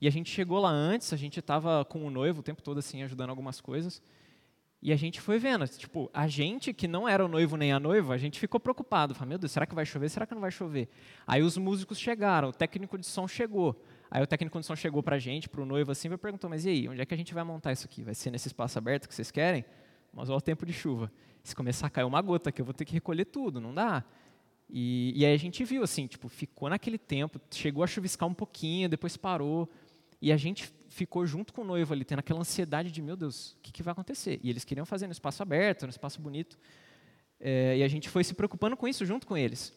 E 0.00 0.06
a 0.06 0.10
gente 0.10 0.30
chegou 0.30 0.60
lá 0.60 0.70
antes, 0.70 1.12
a 1.12 1.16
gente 1.16 1.40
estava 1.40 1.84
com 1.84 2.06
o 2.06 2.10
noivo 2.10 2.38
o 2.38 2.44
tempo 2.44 2.62
todo, 2.62 2.78
assim, 2.78 3.02
ajudando 3.02 3.30
algumas 3.30 3.60
coisas. 3.60 4.00
E 4.82 4.92
a 4.92 4.96
gente 4.96 5.20
foi 5.20 5.38
vendo, 5.38 5.66
tipo, 5.68 6.10
a 6.12 6.26
gente 6.26 6.72
que 6.72 6.88
não 6.88 7.08
era 7.08 7.24
o 7.24 7.28
noivo 7.28 7.56
nem 7.56 7.72
a 7.72 7.78
noiva, 7.78 8.14
a 8.14 8.18
gente 8.18 8.40
ficou 8.40 8.58
preocupado. 8.58 9.14
Falei, 9.14 9.28
meu 9.28 9.38
Deus, 9.38 9.52
será 9.52 9.64
que 9.64 9.76
vai 9.76 9.86
chover? 9.86 10.08
Será 10.08 10.26
que 10.26 10.34
não 10.34 10.40
vai 10.40 10.50
chover? 10.50 10.88
Aí 11.24 11.40
os 11.40 11.56
músicos 11.56 12.00
chegaram, 12.00 12.48
o 12.48 12.52
técnico 12.52 12.98
de 12.98 13.06
som 13.06 13.28
chegou. 13.28 13.80
Aí 14.10 14.20
o 14.20 14.26
técnico 14.26 14.58
de 14.58 14.66
som 14.66 14.74
chegou 14.74 15.00
pra 15.00 15.20
gente, 15.20 15.48
pro 15.48 15.64
noivo 15.64 15.92
assim, 15.92 16.12
e 16.12 16.16
perguntou, 16.16 16.50
mas 16.50 16.64
e 16.64 16.70
aí, 16.70 16.88
onde 16.88 17.00
é 17.00 17.06
que 17.06 17.14
a 17.14 17.16
gente 17.16 17.32
vai 17.32 17.44
montar 17.44 17.70
isso 17.70 17.86
aqui? 17.86 18.02
Vai 18.02 18.14
ser 18.14 18.32
nesse 18.32 18.48
espaço 18.48 18.76
aberto 18.76 19.08
que 19.08 19.14
vocês 19.14 19.30
querem? 19.30 19.64
Mas 20.12 20.28
olha 20.28 20.38
o 20.38 20.40
tempo 20.40 20.66
de 20.66 20.72
chuva. 20.72 21.12
Se 21.44 21.54
começar 21.54 21.86
a 21.86 21.90
cair 21.90 22.04
uma 22.04 22.20
gota 22.20 22.50
aqui, 22.50 22.60
eu 22.60 22.64
vou 22.64 22.74
ter 22.74 22.84
que 22.84 22.92
recolher 22.92 23.26
tudo, 23.26 23.60
não 23.60 23.72
dá. 23.72 24.04
E, 24.68 25.12
e 25.14 25.24
aí 25.24 25.32
a 25.32 25.38
gente 25.38 25.62
viu 25.62 25.84
assim, 25.84 26.08
tipo, 26.08 26.28
ficou 26.28 26.68
naquele 26.68 26.98
tempo, 26.98 27.40
chegou 27.52 27.84
a 27.84 27.86
chuviscar 27.86 28.28
um 28.28 28.34
pouquinho, 28.34 28.88
depois 28.88 29.16
parou. 29.16 29.70
E 30.20 30.32
a 30.32 30.36
gente 30.36 30.72
ficou 30.92 31.26
junto 31.26 31.52
com 31.52 31.62
o 31.62 31.64
noivo 31.64 31.92
ali, 31.92 32.04
tendo 32.04 32.18
aquela 32.18 32.40
ansiedade 32.40 32.92
de, 32.92 33.00
meu 33.00 33.16
Deus, 33.16 33.52
o 33.52 33.56
que, 33.62 33.72
que 33.72 33.82
vai 33.82 33.92
acontecer? 33.92 34.38
E 34.42 34.50
eles 34.50 34.64
queriam 34.64 34.84
fazer 34.84 35.06
no 35.06 35.12
espaço 35.12 35.42
aberto, 35.42 35.82
no 35.84 35.90
espaço 35.90 36.20
bonito. 36.20 36.58
É, 37.40 37.78
e 37.78 37.82
a 37.82 37.88
gente 37.88 38.08
foi 38.08 38.22
se 38.22 38.34
preocupando 38.34 38.76
com 38.76 38.86
isso 38.86 39.04
junto 39.04 39.26
com 39.26 39.36
eles. 39.36 39.72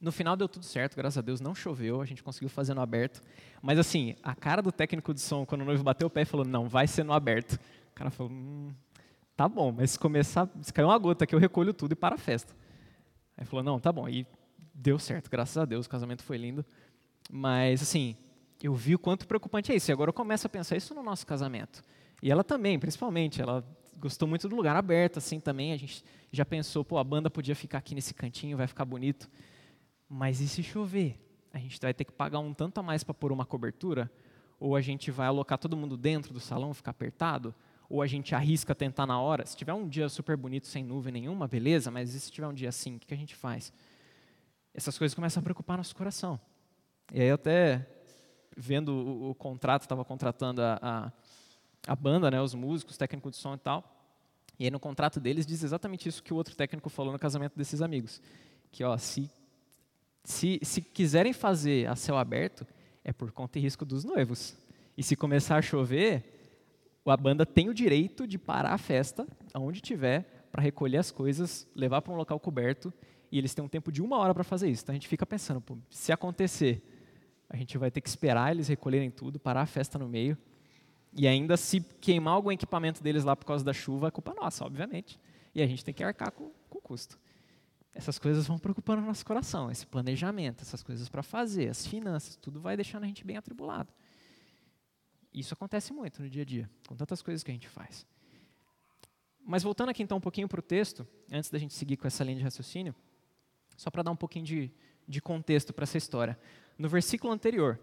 No 0.00 0.12
final 0.12 0.36
deu 0.36 0.48
tudo 0.48 0.64
certo, 0.64 0.96
graças 0.96 1.16
a 1.16 1.20
Deus, 1.20 1.40
não 1.40 1.54
choveu, 1.54 2.00
a 2.00 2.04
gente 2.04 2.22
conseguiu 2.22 2.48
fazer 2.48 2.74
no 2.74 2.80
aberto. 2.80 3.22
Mas 3.62 3.78
assim, 3.78 4.16
a 4.22 4.34
cara 4.34 4.60
do 4.60 4.70
técnico 4.70 5.14
de 5.14 5.20
som, 5.20 5.46
quando 5.46 5.62
o 5.62 5.64
noivo 5.64 5.82
bateu 5.82 6.08
o 6.08 6.10
pé 6.10 6.22
e 6.22 6.24
falou, 6.24 6.44
não, 6.44 6.68
vai 6.68 6.86
ser 6.86 7.04
no 7.04 7.12
aberto. 7.12 7.54
O 7.90 7.94
cara 7.94 8.10
falou, 8.10 8.32
hum, 8.32 8.72
tá 9.36 9.48
bom, 9.48 9.72
mas 9.72 9.92
se 9.92 9.98
começar, 9.98 10.48
se 10.60 10.72
cair 10.72 10.84
uma 10.84 10.98
gota 10.98 11.24
aqui, 11.24 11.34
eu 11.34 11.38
recolho 11.38 11.72
tudo 11.72 11.92
e 11.92 11.96
para 11.96 12.16
a 12.16 12.18
festa. 12.18 12.54
Aí 13.36 13.46
falou, 13.46 13.64
não, 13.64 13.80
tá 13.80 13.92
bom. 13.92 14.08
E 14.08 14.26
deu 14.74 14.98
certo, 14.98 15.30
graças 15.30 15.56
a 15.56 15.64
Deus, 15.64 15.86
o 15.86 15.88
casamento 15.88 16.22
foi 16.22 16.36
lindo. 16.36 16.64
Mas 17.30 17.82
assim, 17.82 18.16
eu 18.66 18.74
vi 18.74 18.94
o 18.94 18.98
quanto 18.98 19.26
preocupante 19.26 19.72
é 19.72 19.76
isso. 19.76 19.90
E 19.90 19.92
agora 19.92 20.10
eu 20.10 20.14
começo 20.14 20.46
a 20.46 20.50
pensar 20.50 20.76
isso 20.76 20.94
no 20.94 21.02
nosso 21.02 21.26
casamento. 21.26 21.82
E 22.22 22.30
ela 22.30 22.44
também, 22.44 22.78
principalmente, 22.78 23.42
ela 23.42 23.64
gostou 23.98 24.28
muito 24.28 24.48
do 24.48 24.56
lugar 24.56 24.76
aberto, 24.76 25.18
assim 25.18 25.40
também. 25.40 25.72
A 25.72 25.76
gente 25.76 26.04
já 26.30 26.44
pensou, 26.44 26.84
pô, 26.84 26.98
a 26.98 27.04
banda 27.04 27.28
podia 27.28 27.54
ficar 27.54 27.78
aqui 27.78 27.94
nesse 27.94 28.14
cantinho, 28.14 28.56
vai 28.56 28.66
ficar 28.66 28.84
bonito. 28.84 29.28
Mas 30.08 30.40
e 30.40 30.48
se 30.48 30.62
chover? 30.62 31.18
A 31.52 31.58
gente 31.58 31.78
vai 31.80 31.92
ter 31.92 32.04
que 32.04 32.12
pagar 32.12 32.38
um 32.38 32.54
tanto 32.54 32.78
a 32.78 32.82
mais 32.82 33.04
para 33.04 33.14
pôr 33.14 33.32
uma 33.32 33.44
cobertura? 33.44 34.10
Ou 34.58 34.76
a 34.76 34.80
gente 34.80 35.10
vai 35.10 35.26
alocar 35.26 35.58
todo 35.58 35.76
mundo 35.76 35.96
dentro 35.96 36.32
do 36.32 36.40
salão, 36.40 36.72
ficar 36.72 36.92
apertado? 36.92 37.54
Ou 37.88 38.00
a 38.00 38.06
gente 38.06 38.34
arrisca 38.34 38.74
tentar 38.74 39.06
na 39.06 39.20
hora? 39.20 39.44
Se 39.44 39.56
tiver 39.56 39.72
um 39.72 39.88
dia 39.88 40.08
super 40.08 40.36
bonito, 40.36 40.66
sem 40.66 40.84
nuvem 40.84 41.12
nenhuma, 41.12 41.48
beleza, 41.48 41.90
mas 41.90 42.14
e 42.14 42.20
se 42.20 42.30
tiver 42.30 42.46
um 42.46 42.54
dia 42.54 42.68
assim, 42.68 42.96
o 42.96 42.98
que 43.00 43.12
a 43.12 43.16
gente 43.16 43.34
faz? 43.34 43.72
Essas 44.72 44.96
coisas 44.96 45.14
começam 45.14 45.40
a 45.40 45.44
preocupar 45.44 45.76
nosso 45.76 45.94
coração. 45.94 46.40
E 47.12 47.20
aí 47.20 47.30
até 47.30 47.86
vendo 48.56 48.92
o, 48.92 49.30
o 49.30 49.34
contrato, 49.34 49.82
estava 49.82 50.04
contratando 50.04 50.62
a, 50.62 50.78
a, 50.82 51.12
a, 51.86 51.96
banda, 51.96 52.30
né, 52.30 52.40
os 52.40 52.54
músicos, 52.54 52.96
técnico 52.96 53.30
de 53.30 53.36
som 53.36 53.54
e 53.54 53.58
tal. 53.58 53.84
E 54.58 54.64
aí 54.64 54.70
no 54.70 54.78
contrato 54.78 55.18
deles 55.18 55.46
diz 55.46 55.62
exatamente 55.62 56.08
isso 56.08 56.22
que 56.22 56.32
o 56.32 56.36
outro 56.36 56.54
técnico 56.54 56.88
falou 56.88 57.12
no 57.12 57.18
casamento 57.18 57.56
desses 57.56 57.82
amigos. 57.82 58.20
Que 58.70 58.84
ó, 58.84 58.96
se, 58.96 59.30
se, 60.24 60.60
se 60.62 60.82
quiserem 60.82 61.32
fazer 61.32 61.88
a 61.88 61.96
céu 61.96 62.16
aberto, 62.16 62.66
é 63.04 63.12
por 63.12 63.32
conta 63.32 63.58
e 63.58 63.62
risco 63.62 63.84
dos 63.84 64.04
noivos. 64.04 64.56
E 64.96 65.02
se 65.02 65.16
começar 65.16 65.56
a 65.56 65.62
chover, 65.62 66.42
a 67.06 67.16
banda 67.16 67.44
tem 67.44 67.68
o 67.68 67.74
direito 67.74 68.26
de 68.26 68.38
parar 68.38 68.72
a 68.72 68.78
festa, 68.78 69.26
aonde 69.52 69.80
tiver, 69.80 70.46
para 70.52 70.62
recolher 70.62 70.98
as 70.98 71.10
coisas, 71.10 71.66
levar 71.74 72.02
para 72.02 72.12
um 72.12 72.16
local 72.16 72.38
coberto 72.38 72.92
e 73.32 73.38
eles 73.38 73.54
têm 73.54 73.64
um 73.64 73.68
tempo 73.68 73.90
de 73.90 74.02
uma 74.02 74.18
hora 74.18 74.34
para 74.34 74.44
fazer 74.44 74.68
isso. 74.68 74.82
Então 74.82 74.92
a 74.92 74.96
gente 74.96 75.08
fica 75.08 75.24
pensando, 75.24 75.60
pô, 75.60 75.78
se 75.88 76.12
acontecer, 76.12 76.82
a 77.52 77.56
gente 77.56 77.76
vai 77.76 77.90
ter 77.90 78.00
que 78.00 78.08
esperar 78.08 78.50
eles 78.50 78.66
recolherem 78.66 79.10
tudo, 79.10 79.38
parar 79.38 79.60
a 79.60 79.66
festa 79.66 79.98
no 79.98 80.08
meio, 80.08 80.36
e 81.12 81.28
ainda 81.28 81.56
se 81.58 81.80
queimar 82.00 82.34
algum 82.34 82.50
equipamento 82.50 83.02
deles 83.02 83.22
lá 83.24 83.36
por 83.36 83.44
causa 83.44 83.62
da 83.62 83.74
chuva, 83.74 84.08
é 84.08 84.10
culpa 84.10 84.32
nossa, 84.32 84.64
obviamente. 84.64 85.20
E 85.54 85.60
a 85.60 85.66
gente 85.66 85.84
tem 85.84 85.92
que 85.92 86.02
arcar 86.02 86.32
com, 86.32 86.50
com 86.70 86.78
o 86.78 86.80
custo. 86.80 87.20
Essas 87.94 88.18
coisas 88.18 88.46
vão 88.46 88.58
preocupando 88.58 89.02
o 89.02 89.04
nosso 89.04 89.24
coração, 89.26 89.70
esse 89.70 89.86
planejamento, 89.86 90.62
essas 90.62 90.82
coisas 90.82 91.10
para 91.10 91.22
fazer, 91.22 91.68
as 91.68 91.86
finanças, 91.86 92.36
tudo 92.36 92.58
vai 92.58 92.74
deixando 92.74 93.04
a 93.04 93.06
gente 93.06 93.22
bem 93.22 93.36
atribulado. 93.36 93.92
Isso 95.34 95.52
acontece 95.52 95.92
muito 95.92 96.22
no 96.22 96.30
dia 96.30 96.42
a 96.42 96.46
dia, 96.46 96.70
com 96.88 96.96
tantas 96.96 97.20
coisas 97.20 97.42
que 97.42 97.50
a 97.50 97.54
gente 97.54 97.68
faz. 97.68 98.06
Mas 99.44 99.62
voltando 99.62 99.90
aqui 99.90 100.02
então 100.02 100.16
um 100.16 100.20
pouquinho 100.22 100.48
para 100.48 100.60
o 100.60 100.62
texto, 100.62 101.06
antes 101.30 101.50
da 101.50 101.58
gente 101.58 101.74
seguir 101.74 101.98
com 101.98 102.06
essa 102.06 102.24
linha 102.24 102.38
de 102.38 102.44
raciocínio, 102.44 102.94
só 103.76 103.90
para 103.90 104.02
dar 104.02 104.10
um 104.10 104.16
pouquinho 104.16 104.46
de, 104.46 104.72
de 105.06 105.20
contexto 105.20 105.74
para 105.74 105.82
essa 105.82 105.98
história. 105.98 106.38
No 106.82 106.88
versículo 106.88 107.32
anterior, 107.32 107.78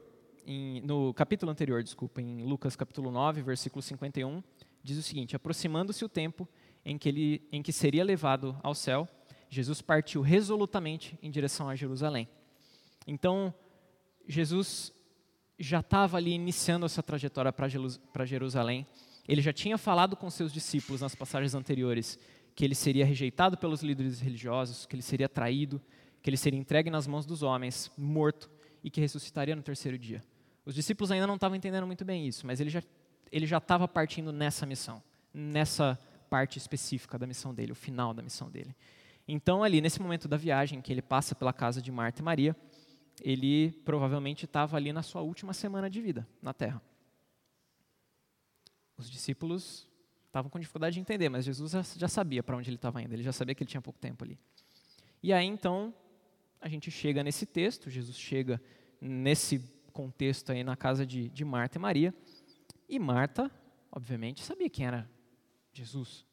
em, 0.45 0.81
no 0.81 1.13
capítulo 1.13 1.49
anterior, 1.49 1.81
desculpa, 1.81 2.21
em 2.21 2.43
Lucas 2.43 2.75
capítulo 2.75 3.09
9, 3.09 3.41
versículo 3.41 3.81
51, 3.81 4.43
diz 4.83 4.97
o 4.97 5.01
seguinte: 5.01 5.37
Aproximando-se 5.37 6.03
o 6.03 6.09
tempo 6.09 6.45
em 6.83 6.97
que, 6.97 7.07
ele, 7.07 7.47
em 7.49 7.61
que 7.61 7.71
seria 7.71 8.03
levado 8.03 8.59
ao 8.61 8.75
céu, 8.75 9.07
Jesus 9.49 9.81
partiu 9.81 10.19
resolutamente 10.19 11.17
em 11.21 11.31
direção 11.31 11.69
a 11.69 11.77
Jerusalém. 11.77 12.27
Então, 13.07 13.53
Jesus 14.27 14.91
já 15.57 15.79
estava 15.79 16.17
ali 16.17 16.31
iniciando 16.31 16.85
essa 16.85 17.01
trajetória 17.01 17.53
para 17.53 18.25
Jerusalém. 18.25 18.85
Ele 19.29 19.41
já 19.41 19.53
tinha 19.53 19.77
falado 19.77 20.17
com 20.17 20.29
seus 20.29 20.51
discípulos 20.51 20.99
nas 20.99 21.15
passagens 21.15 21.55
anteriores 21.55 22.19
que 22.53 22.65
ele 22.65 22.75
seria 22.75 23.05
rejeitado 23.05 23.57
pelos 23.57 23.81
líderes 23.81 24.19
religiosos, 24.19 24.85
que 24.85 24.93
ele 24.93 25.03
seria 25.03 25.29
traído, 25.29 25.81
que 26.21 26.29
ele 26.29 26.35
seria 26.35 26.59
entregue 26.59 26.89
nas 26.89 27.07
mãos 27.07 27.25
dos 27.25 27.43
homens, 27.43 27.89
morto 27.97 28.58
e 28.83 28.89
que 28.89 29.01
ressuscitaria 29.01 29.55
no 29.55 29.61
terceiro 29.61 29.97
dia. 29.97 30.21
Os 30.65 30.75
discípulos 30.75 31.11
ainda 31.11 31.25
não 31.25 31.35
estavam 31.35 31.55
entendendo 31.55 31.87
muito 31.87 32.05
bem 32.05 32.27
isso, 32.27 32.45
mas 32.45 32.59
ele 32.59 32.69
já 32.69 32.81
ele 33.31 33.45
já 33.45 33.57
estava 33.57 33.87
partindo 33.87 34.31
nessa 34.31 34.65
missão, 34.65 35.01
nessa 35.33 35.99
parte 36.29 36.57
específica 36.57 37.17
da 37.17 37.27
missão 37.27 37.53
dele, 37.53 37.71
o 37.71 37.75
final 37.75 38.13
da 38.13 38.21
missão 38.21 38.49
dele. 38.49 38.75
Então, 39.27 39.63
ali, 39.63 39.81
nesse 39.81 40.01
momento 40.01 40.27
da 40.27 40.37
viagem, 40.37 40.81
que 40.81 40.91
ele 40.91 41.01
passa 41.01 41.35
pela 41.35 41.53
casa 41.53 41.81
de 41.81 41.91
Marta 41.91 42.21
e 42.21 42.25
Maria, 42.25 42.55
ele 43.21 43.71
provavelmente 43.85 44.45
estava 44.45 44.77
ali 44.77 44.91
na 44.91 45.03
sua 45.03 45.21
última 45.21 45.53
semana 45.53 45.89
de 45.89 46.01
vida 46.01 46.27
na 46.41 46.53
terra. 46.53 46.81
Os 48.97 49.09
discípulos 49.09 49.87
estavam 50.25 50.49
com 50.49 50.59
dificuldade 50.59 50.95
de 50.95 50.99
entender, 50.99 51.29
mas 51.29 51.45
Jesus 51.45 51.71
já 51.95 52.07
sabia 52.07 52.43
para 52.43 52.55
onde 52.55 52.69
ele 52.69 52.75
estava 52.75 53.01
indo, 53.01 53.13
ele 53.13 53.23
já 53.23 53.31
sabia 53.31 53.53
que 53.53 53.63
ele 53.63 53.69
tinha 53.69 53.81
pouco 53.81 53.99
tempo 53.99 54.23
ali. 54.23 54.37
E 55.21 55.33
aí, 55.33 55.45
então, 55.45 55.93
a 56.61 56.67
gente 56.67 56.91
chega 56.91 57.23
nesse 57.23 57.45
texto, 57.45 57.89
Jesus 57.89 58.17
chega 58.17 58.61
nesse 58.99 59.59
contexto 59.93 60.51
aí 60.51 60.63
na 60.63 60.75
casa 60.75 61.05
de, 61.05 61.29
de 61.29 61.45
Marta 61.45 61.77
e 61.77 61.81
Maria, 61.81 62.13
e 62.87 62.99
Marta, 62.99 63.51
obviamente, 63.91 64.43
sabia 64.43 64.69
quem 64.69 64.85
era 64.85 65.09
Jesus. 65.73 66.25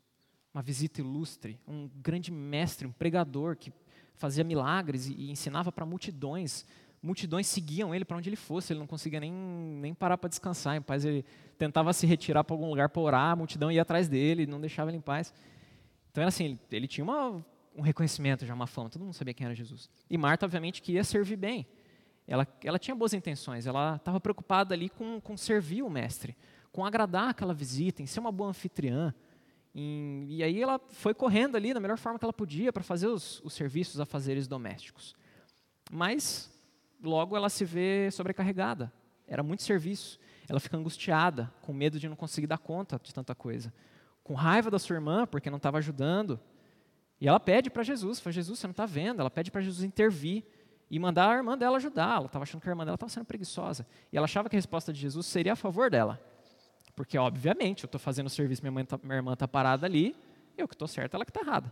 Uma 0.52 0.62
visita 0.62 1.00
ilustre, 1.00 1.61
um 1.66 1.88
grande 1.97 2.33
mestre, 2.33 2.87
um 2.87 2.92
pregador 2.92 3.56
que 3.56 3.73
fazia 4.14 4.42
milagres 4.42 5.06
e, 5.06 5.12
e 5.14 5.30
ensinava 5.30 5.71
para 5.71 5.85
multidões. 5.85 6.66
Multidões 7.02 7.47
seguiam 7.47 7.95
ele 7.95 8.04
para 8.04 8.16
onde 8.16 8.28
ele 8.28 8.37
fosse, 8.37 8.73
ele 8.73 8.80
não 8.80 8.87
conseguia 8.87 9.21
nem, 9.21 9.30
nem 9.33 9.95
parar 9.95 10.16
para 10.16 10.28
descansar. 10.28 10.76
Em 10.76 10.83
paz, 10.83 11.04
ele 11.04 11.25
tentava 11.59 11.92
se 11.92 12.06
retirar 12.06 12.42
para 12.42 12.54
algum 12.54 12.71
lugar 12.71 12.88
para 12.88 13.02
orar, 13.02 13.33
a 13.33 13.37
multidão 13.37 13.71
ia 13.71 13.83
atrás 13.83 14.09
dele, 14.09 14.47
não 14.47 14.61
deixava 14.61 14.90
ele 14.90 14.97
em 14.97 15.02
paz. 15.02 15.33
Então 16.11 16.23
era 16.23 16.28
assim, 16.28 16.45
ele, 16.47 16.61
ele 16.73 16.88
tinha 16.88 17.04
uma, 17.04 17.45
um 17.76 17.83
reconhecimento, 17.83 18.47
já 18.47 18.54
uma 18.54 18.66
fama, 18.66 18.88
todo 18.88 19.04
mundo 19.04 19.14
sabia 19.14 19.35
quem 19.35 19.45
era 19.45 19.54
Jesus. 19.54 19.90
E 20.09 20.16
Marta, 20.16 20.47
obviamente, 20.47 20.80
queria 20.80 21.04
servir 21.04 21.37
bem. 21.37 21.66
Ela, 22.26 22.47
ela 22.64 22.78
tinha 22.78 22.95
boas 22.95 23.12
intenções, 23.12 23.66
ela 23.66 23.97
estava 23.97 24.18
preocupada 24.18 24.75
ali 24.75 24.88
com, 24.88 25.21
com 25.21 25.37
servir 25.37 25.83
o 25.83 25.90
mestre, 25.90 26.37
com 26.73 26.85
agradar 26.85 27.28
aquela 27.28 27.54
visita, 27.54 28.02
em 28.02 28.06
ser 28.06 28.18
uma 28.18 28.33
boa 28.33 28.50
anfitriã. 28.50 29.14
Em, 29.75 30.26
e 30.28 30.42
aí 30.42 30.61
ela 30.61 30.80
foi 30.88 31.14
correndo 31.14 31.54
ali 31.56 31.73
da 31.73 31.78
melhor 31.78 31.99
forma 31.99 32.18
que 32.18 32.25
ela 32.25 32.33
podia 32.33 32.73
para 32.73 32.83
fazer 32.83 33.06
os, 33.06 33.40
os 33.45 33.52
serviços, 33.52 34.00
afazeres 34.00 34.49
domésticos. 34.49 35.14
Mas 35.92 36.50
logo 37.02 37.37
ela 37.37 37.49
se 37.49 37.64
vê 37.64 38.11
sobrecarregada. 38.11 38.92
Era 39.28 39.42
muito 39.42 39.62
serviço. 39.62 40.18
Ela 40.49 40.61
fica 40.61 40.76
angustiada, 40.76 41.52
com 41.62 41.73
medo 41.73 41.99
de 41.99 42.09
não 42.09 42.16
conseguir 42.16 42.47
dar 42.47 42.59
conta 42.59 42.99
de 43.02 43.12
tanta 43.12 43.35
coisa. 43.35 43.73
Com 44.25 44.35
raiva 44.35 44.71
da 44.71 44.78
sua 44.78 44.95
irmã, 44.95 45.26
porque 45.26 45.50
não 45.50 45.59
estava 45.59 45.78
ajudando. 45.78 46.40
E 47.20 47.26
ela 47.26 47.40
pede 47.40 47.70
para 47.70 47.82
Jesus, 47.82 48.20
fala, 48.20 48.32
Jesus, 48.32 48.58
você 48.58 48.66
não 48.66 48.73
está 48.73 48.85
vendo? 48.85 49.20
Ela 49.20 49.30
pede 49.30 49.50
para 49.50 49.61
Jesus 49.61 49.85
intervir 49.85 50.44
e 50.90 50.99
mandar 50.99 51.30
a 51.30 51.37
irmã 51.37 51.56
dela 51.56 51.76
ajudar. 51.76 52.16
Ela 52.16 52.26
estava 52.26 52.42
achando 52.42 52.61
que 52.61 52.68
a 52.68 52.73
irmã 52.73 52.85
dela 52.85 52.96
estava 52.96 53.11
sendo 53.11 53.25
preguiçosa. 53.25 53.87
E 54.12 54.16
ela 54.16 54.25
achava 54.25 54.49
que 54.49 54.56
a 54.56 54.58
resposta 54.58 54.92
de 54.92 55.00
Jesus 55.00 55.26
seria 55.26 55.54
a 55.54 55.56
favor 55.56 55.90
dela. 55.90 56.20
Porque, 56.94 57.16
obviamente, 57.18 57.85
eu 57.85 57.87
estou 57.87 57.99
fazendo 57.99 58.26
o 58.26 58.30
serviço, 58.30 58.62
minha, 58.62 58.85
tá, 58.85 58.99
minha 59.02 59.16
irmã 59.16 59.32
está 59.32 59.49
parada 59.49 59.87
ali, 59.87 60.16
eu 60.56 60.66
que 60.68 60.75
estou 60.75 60.88
certo, 60.88 61.14
ela 61.14 61.25
que 61.25 61.30
está 61.30 61.40
errada. 61.40 61.70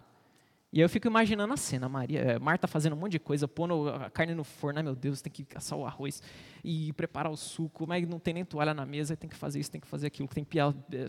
E 0.74 0.80
eu 0.80 0.88
fico 0.88 1.06
imaginando 1.06 1.54
a 1.54 1.56
cena, 1.56 1.88
Maria, 1.88 2.18
é, 2.18 2.36
Marta 2.36 2.66
fazendo 2.66 2.94
um 2.94 2.96
monte 2.96 3.12
de 3.12 3.20
coisa, 3.20 3.46
pondo 3.46 3.90
a 3.90 4.10
carne 4.10 4.34
no 4.34 4.42
forno, 4.42 4.80
ai 4.80 4.82
meu 4.82 4.96
Deus, 4.96 5.22
tem 5.22 5.32
que 5.32 5.46
assar 5.54 5.78
o 5.78 5.86
arroz 5.86 6.20
e 6.64 6.92
preparar 6.94 7.30
o 7.30 7.36
suco, 7.36 7.86
mas 7.86 8.04
não 8.08 8.18
tem 8.18 8.34
nem 8.34 8.44
toalha 8.44 8.74
na 8.74 8.84
mesa, 8.84 9.16
tem 9.16 9.30
que 9.30 9.36
fazer 9.36 9.60
isso, 9.60 9.70
tem 9.70 9.80
que 9.80 9.86
fazer 9.86 10.08
aquilo, 10.08 10.26
tem 10.26 10.42
pia, 10.42 10.74
é, 10.92 11.06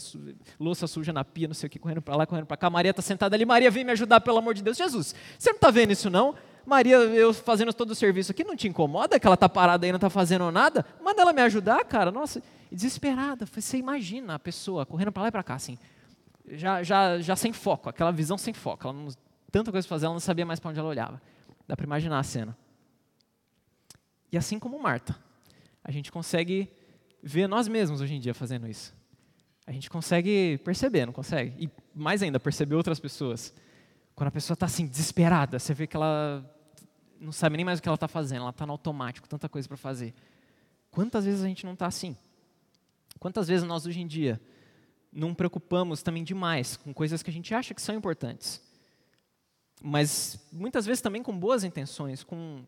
louça 0.59 0.85
suja 0.85 1.11
na 1.11 1.25
pia, 1.25 1.47
não 1.47 1.55
sei 1.55 1.65
o 1.65 1.69
que, 1.71 1.79
correndo 1.79 1.99
para 1.99 2.15
lá, 2.15 2.27
correndo 2.27 2.45
para 2.45 2.57
cá. 2.57 2.69
Maria 2.69 2.91
está 2.91 3.01
sentada 3.01 3.35
ali, 3.35 3.43
Maria, 3.43 3.71
vem 3.71 3.83
me 3.83 3.91
ajudar, 3.93 4.21
pelo 4.21 4.37
amor 4.37 4.53
de 4.53 4.61
Deus. 4.61 4.77
Jesus, 4.77 5.15
você 5.39 5.49
não 5.49 5.55
está 5.55 5.71
vendo 5.71 5.89
isso 5.89 6.11
não? 6.11 6.35
Maria, 6.63 6.97
eu 6.97 7.33
fazendo 7.33 7.73
todo 7.73 7.89
o 7.89 7.95
serviço 7.95 8.31
aqui, 8.31 8.43
não 8.43 8.55
te 8.55 8.67
incomoda 8.67 9.19
que 9.19 9.25
ela 9.25 9.33
está 9.33 9.49
parada 9.49 9.83
aí 9.83 9.91
não 9.91 9.97
está 9.97 10.11
fazendo 10.11 10.51
nada? 10.51 10.85
Manda 11.03 11.23
ela 11.23 11.33
me 11.33 11.41
ajudar, 11.41 11.83
cara, 11.85 12.11
nossa 12.11 12.39
desesperada. 12.71 13.47
Você 13.47 13.77
imagina 13.77 14.35
a 14.35 14.39
pessoa 14.39 14.85
correndo 14.85 15.11
para 15.11 15.23
lá 15.23 15.29
e 15.29 15.31
para 15.31 15.41
cá, 15.41 15.55
assim, 15.55 15.75
já, 16.51 16.83
já, 16.83 17.19
já 17.19 17.35
sem 17.35 17.51
foco, 17.51 17.89
aquela 17.89 18.11
visão 18.11 18.37
sem 18.37 18.53
foco. 18.53 18.87
Ela 18.87 18.93
não, 18.93 19.07
tanta 19.55 19.71
coisa 19.71 19.87
para 19.87 19.95
fazer, 19.95 20.05
ela 20.07 20.13
não 20.13 20.19
sabia 20.19 20.45
mais 20.45 20.59
para 20.59 20.71
onde 20.71 20.79
ela 20.79 20.89
olhava. 20.89 21.21
Dá 21.65 21.77
para 21.77 21.85
imaginar 21.85 22.19
a 22.19 22.23
cena. 22.23 22.57
E 24.29 24.37
assim 24.37 24.59
como 24.59 24.77
Marta, 24.77 25.17
a 25.81 25.91
gente 25.91 26.11
consegue 26.11 26.69
ver 27.23 27.47
nós 27.47 27.65
mesmos 27.65 28.01
hoje 28.01 28.15
em 28.15 28.19
dia 28.19 28.33
fazendo 28.33 28.67
isso. 28.67 28.93
A 29.65 29.71
gente 29.71 29.89
consegue 29.89 30.57
perceber, 30.57 31.05
não 31.05 31.13
consegue? 31.13 31.55
E 31.57 31.69
mais 31.93 32.21
ainda, 32.21 32.37
perceber 32.37 32.75
outras 32.75 32.99
pessoas. 32.99 33.53
Quando 34.13 34.27
a 34.27 34.31
pessoa 34.31 34.55
está 34.55 34.65
assim, 34.65 34.85
desesperada, 34.85 35.57
você 35.57 35.73
vê 35.73 35.87
que 35.87 35.95
ela 35.95 36.43
não 37.17 37.31
sabe 37.31 37.55
nem 37.55 37.65
mais 37.65 37.79
o 37.79 37.81
que 37.81 37.87
ela 37.87 37.95
está 37.95 38.09
fazendo, 38.09 38.41
ela 38.41 38.49
está 38.49 38.65
no 38.65 38.73
automático, 38.73 39.25
tanta 39.25 39.47
coisa 39.47 39.69
para 39.69 39.77
fazer. 39.77 40.13
Quantas 40.91 41.23
vezes 41.23 41.41
a 41.41 41.47
gente 41.47 41.65
não 41.65 41.73
está 41.73 41.87
assim? 41.87 42.17
Quantas 43.21 43.47
vezes 43.47 43.65
nós 43.65 43.85
hoje 43.85 44.01
em 44.01 44.07
dia 44.07 44.41
não 45.13 45.33
preocupamos 45.33 46.03
também 46.03 46.25
demais 46.25 46.75
com 46.75 46.93
coisas 46.93 47.23
que 47.23 47.29
a 47.29 47.33
gente 47.33 47.53
acha 47.55 47.73
que 47.73 47.81
são 47.81 47.95
importantes? 47.95 48.64
Mas 49.81 50.39
muitas 50.51 50.85
vezes 50.85 51.01
também 51.01 51.21
com 51.21 51.37
boas 51.37 51.63
intenções, 51.63 52.23
com 52.23 52.63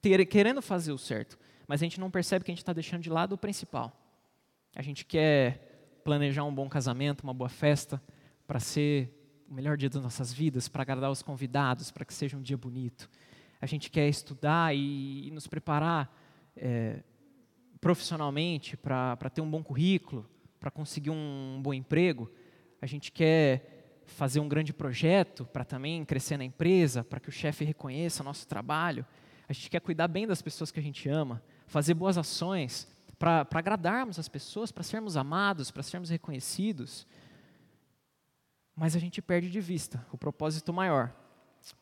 ter, 0.00 0.24
querendo 0.26 0.60
fazer 0.60 0.92
o 0.92 0.98
certo, 0.98 1.38
mas 1.66 1.80
a 1.80 1.84
gente 1.84 1.98
não 1.98 2.10
percebe 2.10 2.44
que 2.44 2.50
a 2.50 2.54
gente 2.54 2.62
está 2.62 2.72
deixando 2.72 3.02
de 3.02 3.10
lado 3.10 3.34
o 3.34 3.38
principal. 3.38 3.92
A 4.74 4.82
gente 4.82 5.04
quer 5.04 6.00
planejar 6.04 6.44
um 6.44 6.54
bom 6.54 6.68
casamento, 6.68 7.22
uma 7.22 7.34
boa 7.34 7.48
festa, 7.48 8.00
para 8.46 8.60
ser 8.60 9.12
o 9.48 9.54
melhor 9.54 9.76
dia 9.76 9.88
das 9.88 10.02
nossas 10.02 10.32
vidas, 10.32 10.68
para 10.68 10.82
agradar 10.82 11.10
os 11.10 11.22
convidados, 11.22 11.90
para 11.90 12.04
que 12.04 12.14
seja 12.14 12.36
um 12.36 12.42
dia 12.42 12.56
bonito. 12.56 13.08
A 13.60 13.66
gente 13.66 13.90
quer 13.90 14.08
estudar 14.08 14.74
e, 14.74 15.26
e 15.26 15.30
nos 15.30 15.46
preparar 15.46 16.14
é, 16.56 17.02
profissionalmente, 17.80 18.76
para 18.76 19.16
ter 19.32 19.40
um 19.40 19.50
bom 19.50 19.62
currículo, 19.62 20.28
para 20.60 20.70
conseguir 20.70 21.10
um 21.10 21.60
bom 21.62 21.72
emprego, 21.72 22.30
a 22.80 22.86
gente 22.86 23.10
quer 23.10 23.75
fazer 24.06 24.40
um 24.40 24.48
grande 24.48 24.72
projeto 24.72 25.44
para 25.46 25.64
também 25.64 26.04
crescer 26.04 26.36
na 26.36 26.44
empresa, 26.44 27.04
para 27.04 27.20
que 27.20 27.28
o 27.28 27.32
chefe 27.32 27.64
reconheça 27.64 28.22
o 28.22 28.24
nosso 28.24 28.46
trabalho, 28.46 29.04
a 29.48 29.52
gente 29.52 29.70
quer 29.70 29.80
cuidar 29.80 30.08
bem 30.08 30.26
das 30.26 30.42
pessoas 30.42 30.70
que 30.70 30.80
a 30.80 30.82
gente 30.82 31.08
ama, 31.08 31.42
fazer 31.66 31.94
boas 31.94 32.18
ações 32.18 32.88
para 33.18 33.46
agradarmos 33.52 34.18
as 34.18 34.28
pessoas, 34.28 34.72
para 34.72 34.82
sermos 34.82 35.16
amados, 35.16 35.70
para 35.70 35.82
sermos 35.82 36.10
reconhecidos. 36.10 37.06
Mas 38.74 38.94
a 38.94 38.98
gente 38.98 39.22
perde 39.22 39.50
de 39.50 39.60
vista 39.60 40.04
o 40.12 40.18
propósito 40.18 40.72
maior 40.72 41.14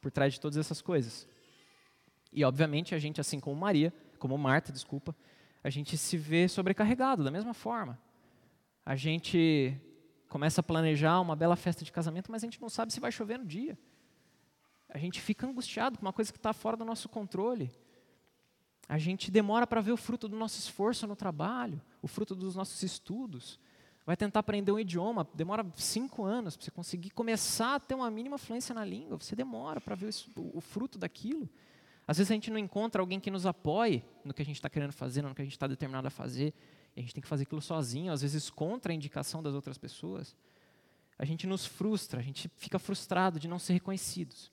por 0.00 0.10
trás 0.10 0.34
de 0.34 0.40
todas 0.40 0.56
essas 0.56 0.80
coisas. 0.80 1.26
E 2.32 2.44
obviamente 2.44 2.94
a 2.94 2.98
gente, 2.98 3.20
assim 3.20 3.40
como 3.40 3.56
Maria, 3.56 3.92
como 4.18 4.36
Marta, 4.38 4.72
desculpa, 4.72 5.14
a 5.62 5.70
gente 5.70 5.96
se 5.96 6.16
vê 6.16 6.46
sobrecarregado 6.46 7.24
da 7.24 7.30
mesma 7.30 7.54
forma. 7.54 7.98
A 8.84 8.94
gente 8.94 9.80
começa 10.34 10.60
a 10.60 10.64
planejar 10.64 11.20
uma 11.20 11.36
bela 11.36 11.54
festa 11.54 11.84
de 11.84 11.92
casamento, 11.92 12.28
mas 12.28 12.42
a 12.42 12.46
gente 12.48 12.60
não 12.60 12.68
sabe 12.68 12.92
se 12.92 12.98
vai 12.98 13.12
chover 13.12 13.38
no 13.38 13.44
dia. 13.44 13.78
A 14.88 14.98
gente 14.98 15.20
fica 15.20 15.46
angustiado 15.46 15.96
com 15.96 16.04
uma 16.04 16.12
coisa 16.12 16.32
que 16.32 16.38
está 16.40 16.52
fora 16.52 16.76
do 16.76 16.84
nosso 16.84 17.08
controle. 17.08 17.70
A 18.88 18.98
gente 18.98 19.30
demora 19.30 19.64
para 19.64 19.80
ver 19.80 19.92
o 19.92 19.96
fruto 19.96 20.26
do 20.26 20.36
nosso 20.36 20.58
esforço 20.58 21.06
no 21.06 21.14
trabalho, 21.14 21.80
o 22.02 22.08
fruto 22.08 22.34
dos 22.34 22.56
nossos 22.56 22.82
estudos. 22.82 23.60
Vai 24.04 24.16
tentar 24.16 24.40
aprender 24.40 24.72
um 24.72 24.78
idioma, 24.80 25.24
demora 25.32 25.64
cinco 25.76 26.24
anos 26.24 26.56
para 26.56 26.64
você 26.64 26.70
conseguir 26.72 27.10
começar 27.10 27.76
a 27.76 27.78
ter 27.78 27.94
uma 27.94 28.10
mínima 28.10 28.36
fluência 28.36 28.74
na 28.74 28.84
língua. 28.84 29.16
Você 29.20 29.36
demora 29.36 29.80
para 29.80 29.94
ver 29.94 30.10
o, 30.34 30.58
o 30.58 30.60
fruto 30.60 30.98
daquilo. 30.98 31.48
Às 32.08 32.18
vezes 32.18 32.32
a 32.32 32.34
gente 32.34 32.50
não 32.50 32.58
encontra 32.58 33.00
alguém 33.00 33.20
que 33.20 33.30
nos 33.30 33.46
apoie 33.46 34.02
no 34.24 34.34
que 34.34 34.42
a 34.42 34.44
gente 34.44 34.56
está 34.56 34.68
querendo 34.68 34.92
fazer, 34.92 35.22
no 35.22 35.32
que 35.32 35.42
a 35.42 35.44
gente 35.44 35.54
está 35.54 35.68
determinado 35.68 36.08
a 36.08 36.10
fazer. 36.10 36.52
A 36.96 37.00
gente 37.00 37.14
tem 37.14 37.22
que 37.22 37.28
fazer 37.28 37.42
aquilo 37.42 37.60
sozinho, 37.60 38.12
às 38.12 38.22
vezes 38.22 38.50
contra 38.50 38.92
a 38.92 38.94
indicação 38.94 39.42
das 39.42 39.54
outras 39.54 39.76
pessoas. 39.76 40.36
A 41.18 41.24
gente 41.24 41.46
nos 41.46 41.66
frustra, 41.66 42.20
a 42.20 42.22
gente 42.22 42.50
fica 42.56 42.78
frustrado 42.78 43.38
de 43.38 43.48
não 43.48 43.58
ser 43.58 43.72
reconhecidos. 43.74 44.52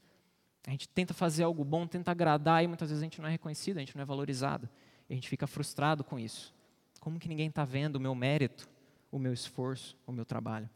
A 0.65 0.71
gente 0.71 0.87
tenta 0.87 1.13
fazer 1.13 1.43
algo 1.43 1.63
bom, 1.63 1.87
tenta 1.87 2.11
agradar 2.11 2.63
e 2.63 2.67
muitas 2.67 2.89
vezes 2.89 3.01
a 3.01 3.05
gente 3.05 3.19
não 3.19 3.27
é 3.27 3.31
reconhecido, 3.31 3.77
a 3.77 3.79
gente 3.79 3.95
não 3.95 4.01
é 4.01 4.05
valorizado. 4.05 4.69
E 5.09 5.13
a 5.13 5.15
gente 5.15 5.27
fica 5.27 5.47
frustrado 5.47 6.03
com 6.03 6.19
isso. 6.19 6.53
Como 6.99 7.19
que 7.19 7.27
ninguém 7.27 7.47
está 7.47 7.65
vendo 7.65 7.95
o 7.95 7.99
meu 7.99 8.13
mérito, 8.13 8.69
o 9.11 9.17
meu 9.17 9.33
esforço, 9.33 9.97
o 10.05 10.11
meu 10.11 10.23
trabalho? 10.23 10.69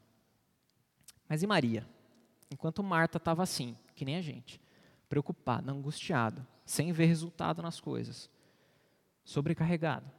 Mas 1.29 1.43
e 1.43 1.47
Maria? 1.47 1.87
Enquanto 2.51 2.83
Marta 2.83 3.17
estava 3.17 3.43
assim, 3.43 3.75
que 3.95 4.05
nem 4.05 4.15
a 4.15 4.21
gente, 4.21 4.59
preocupada, 5.07 5.71
angustiada, 5.71 6.47
sem 6.65 6.91
ver 6.91 7.05
resultado 7.05 7.61
nas 7.61 7.79
coisas, 7.79 8.29
sobrecarregada, 9.23 10.11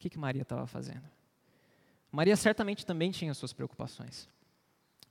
que, 0.00 0.08
que 0.08 0.18
Maria 0.18 0.42
estava 0.42 0.66
fazendo? 0.66 1.04
Maria 2.10 2.34
certamente 2.34 2.86
também 2.86 3.10
tinha 3.10 3.34
suas 3.34 3.52
preocupações. 3.52 4.28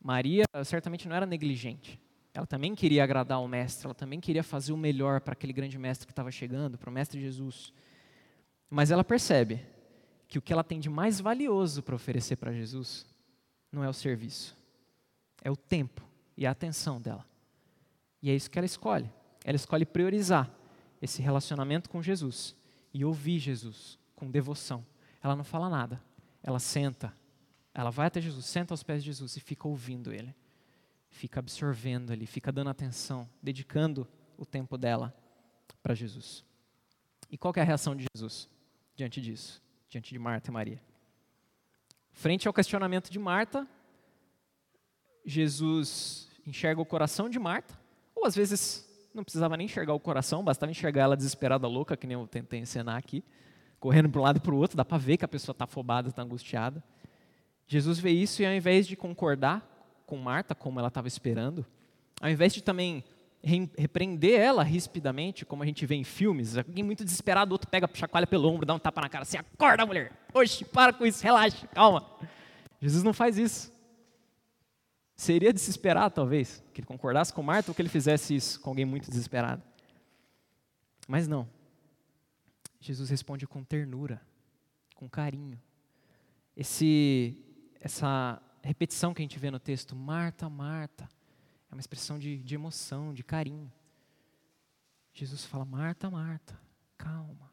Maria 0.01 0.43
certamente 0.65 1.07
não 1.07 1.15
era 1.15 1.25
negligente. 1.25 2.01
Ela 2.33 2.47
também 2.47 2.73
queria 2.73 3.03
agradar 3.03 3.39
o 3.39 3.47
mestre, 3.47 3.85
ela 3.85 3.93
também 3.93 4.19
queria 4.19 4.43
fazer 4.43 4.73
o 4.73 4.77
melhor 4.77 5.21
para 5.21 5.33
aquele 5.33 5.53
grande 5.53 5.77
mestre 5.77 6.07
que 6.07 6.11
estava 6.11 6.31
chegando, 6.31 6.77
para 6.77 6.89
o 6.89 6.93
mestre 6.93 7.21
Jesus. 7.21 7.71
Mas 8.69 8.91
ela 8.91 9.03
percebe 9.03 9.61
que 10.27 10.39
o 10.39 10.41
que 10.41 10.51
ela 10.51 10.63
tem 10.63 10.79
de 10.79 10.89
mais 10.89 11.19
valioso 11.19 11.83
para 11.83 11.95
oferecer 11.95 12.35
para 12.35 12.51
Jesus 12.51 13.05
não 13.71 13.83
é 13.83 13.89
o 13.89 13.93
serviço, 13.93 14.57
é 15.43 15.51
o 15.51 15.55
tempo 15.55 16.03
e 16.35 16.45
a 16.45 16.51
atenção 16.51 16.99
dela. 16.99 17.25
E 18.21 18.29
é 18.29 18.35
isso 18.35 18.49
que 18.49 18.57
ela 18.57 18.65
escolhe. 18.65 19.09
Ela 19.43 19.55
escolhe 19.55 19.85
priorizar 19.85 20.51
esse 21.01 21.21
relacionamento 21.21 21.89
com 21.89 22.01
Jesus 22.01 22.55
e 22.93 23.05
ouvir 23.05 23.39
Jesus 23.39 23.98
com 24.19 24.29
devoção. 24.29 24.85
Ela 25.23 25.35
não 25.35 25.45
fala 25.45 25.69
nada, 25.69 26.03
ela 26.43 26.59
senta, 26.59 27.13
ela 27.73 27.89
vai 27.89 28.07
até 28.07 28.19
Jesus, 28.19 28.45
senta 28.45 28.73
aos 28.73 28.83
pés 28.83 29.01
de 29.01 29.07
Jesus 29.07 29.37
e 29.37 29.39
fica 29.39 29.65
ouvindo 29.65 30.11
ele, 30.13 30.35
fica 31.09 31.39
absorvendo 31.39 32.11
ele, 32.11 32.25
fica 32.25 32.51
dando 32.51 32.69
atenção, 32.69 33.29
dedicando 33.41 34.05
o 34.37 34.45
tempo 34.45 34.77
dela 34.77 35.15
para 35.81 35.95
Jesus. 35.95 36.43
E 37.31 37.37
qual 37.37 37.53
é 37.55 37.61
a 37.61 37.63
reação 37.63 37.95
de 37.95 38.05
Jesus 38.13 38.49
diante 38.93 39.21
disso, 39.21 39.61
diante 39.87 40.09
de 40.09 40.19
Marta 40.19 40.49
e 40.49 40.53
Maria? 40.53 40.81
Frente 42.11 42.47
ao 42.47 42.53
questionamento 42.53 43.09
de 43.09 43.19
Marta, 43.19 43.65
Jesus 45.25 46.27
enxerga 46.45 46.81
o 46.81 46.85
coração 46.85 47.29
de 47.29 47.39
Marta, 47.39 47.79
ou 48.13 48.25
às 48.25 48.35
vezes 48.35 48.85
não 49.13 49.23
precisava 49.23 49.55
nem 49.55 49.65
enxergar 49.65 49.93
o 49.93 49.99
coração, 49.99 50.43
bastava 50.43 50.71
enxergar 50.71 51.03
ela 51.03 51.15
desesperada, 51.15 51.67
louca, 51.67 51.95
que 51.95 52.05
nem 52.05 52.15
eu 52.15 52.27
tentei 52.27 52.59
encenar 52.59 52.97
aqui, 52.97 53.23
correndo 53.79 54.09
para 54.09 54.19
um 54.19 54.23
lado 54.23 54.37
e 54.37 54.39
para 54.39 54.53
o 54.53 54.57
outro, 54.57 54.75
dá 54.75 54.85
para 54.85 54.97
ver 54.97 55.17
que 55.17 55.25
a 55.25 55.27
pessoa 55.27 55.53
está 55.53 55.65
afobada, 55.65 56.09
está 56.09 56.21
angustiada. 56.21 56.83
Jesus 57.67 57.99
vê 57.99 58.11
isso 58.11 58.41
e 58.41 58.45
ao 58.45 58.53
invés 58.53 58.87
de 58.87 58.95
concordar 58.95 59.65
com 60.05 60.17
Marta, 60.17 60.55
como 60.55 60.79
ela 60.79 60.87
estava 60.87 61.07
esperando, 61.07 61.65
ao 62.19 62.29
invés 62.29 62.53
de 62.53 62.63
também 62.63 63.03
repreender 63.77 64.39
ela 64.39 64.63
rispidamente, 64.63 65.45
como 65.45 65.63
a 65.63 65.65
gente 65.65 65.85
vê 65.85 65.95
em 65.95 66.03
filmes, 66.03 66.57
alguém 66.57 66.83
muito 66.83 67.05
desesperado, 67.05 67.53
outro 67.53 67.69
pega, 67.69 67.89
chacoalha 67.93 68.27
pelo 68.27 68.49
ombro, 68.49 68.65
dá 68.65 68.73
um 68.73 68.79
tapa 68.79 69.01
na 69.01 69.07
cara, 69.07 69.21
assim, 69.21 69.37
acorda 69.37 69.85
mulher, 69.85 70.11
oxe, 70.33 70.65
para 70.65 70.91
com 70.91 71.05
isso, 71.05 71.23
relaxa, 71.23 71.67
calma. 71.67 72.05
Jesus 72.81 73.03
não 73.03 73.13
faz 73.13 73.37
isso. 73.37 73.71
Seria 75.15 75.53
desesperado, 75.53 76.15
talvez, 76.15 76.63
que 76.73 76.81
ele 76.81 76.87
concordasse 76.87 77.33
com 77.33 77.43
Marta 77.43 77.71
ou 77.71 77.75
que 77.75 77.81
ele 77.81 77.89
fizesse 77.89 78.35
isso 78.35 78.59
com 78.61 78.69
alguém 78.69 78.85
muito 78.85 79.09
desesperado. 79.09 79.61
Mas 81.07 81.27
não. 81.27 81.47
Jesus 82.79 83.09
responde 83.09 83.45
com 83.45 83.63
ternura, 83.63 84.21
com 84.95 85.09
carinho. 85.09 85.61
Esse 86.55 87.37
essa 87.79 88.41
repetição 88.61 89.13
que 89.13 89.21
a 89.21 89.23
gente 89.23 89.39
vê 89.39 89.49
no 89.49 89.59
texto, 89.59 89.95
Marta, 89.95 90.49
Marta, 90.49 91.07
é 91.71 91.73
uma 91.73 91.79
expressão 91.79 92.19
de, 92.19 92.37
de 92.37 92.55
emoção, 92.55 93.13
de 93.13 93.23
carinho. 93.23 93.71
Jesus 95.13 95.45
fala, 95.45 95.65
Marta, 95.65 96.09
Marta, 96.09 96.59
calma, 96.97 97.51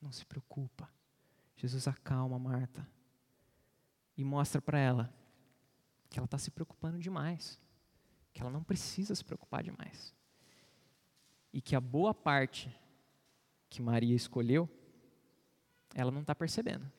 não 0.00 0.12
se 0.12 0.24
preocupa. 0.26 0.88
Jesus 1.56 1.88
acalma 1.88 2.38
Marta 2.38 2.86
e 4.16 4.24
mostra 4.24 4.60
para 4.60 4.78
ela 4.78 5.12
que 6.08 6.18
ela 6.18 6.24
está 6.24 6.38
se 6.38 6.50
preocupando 6.50 6.98
demais, 6.98 7.60
que 8.32 8.40
ela 8.40 8.50
não 8.50 8.62
precisa 8.62 9.14
se 9.14 9.24
preocupar 9.24 9.62
demais. 9.62 10.14
E 11.52 11.60
que 11.60 11.74
a 11.74 11.80
boa 11.80 12.14
parte 12.14 12.74
que 13.68 13.82
Maria 13.82 14.14
escolheu, 14.14 14.68
ela 15.94 16.10
não 16.10 16.20
está 16.20 16.34
percebendo 16.34 16.90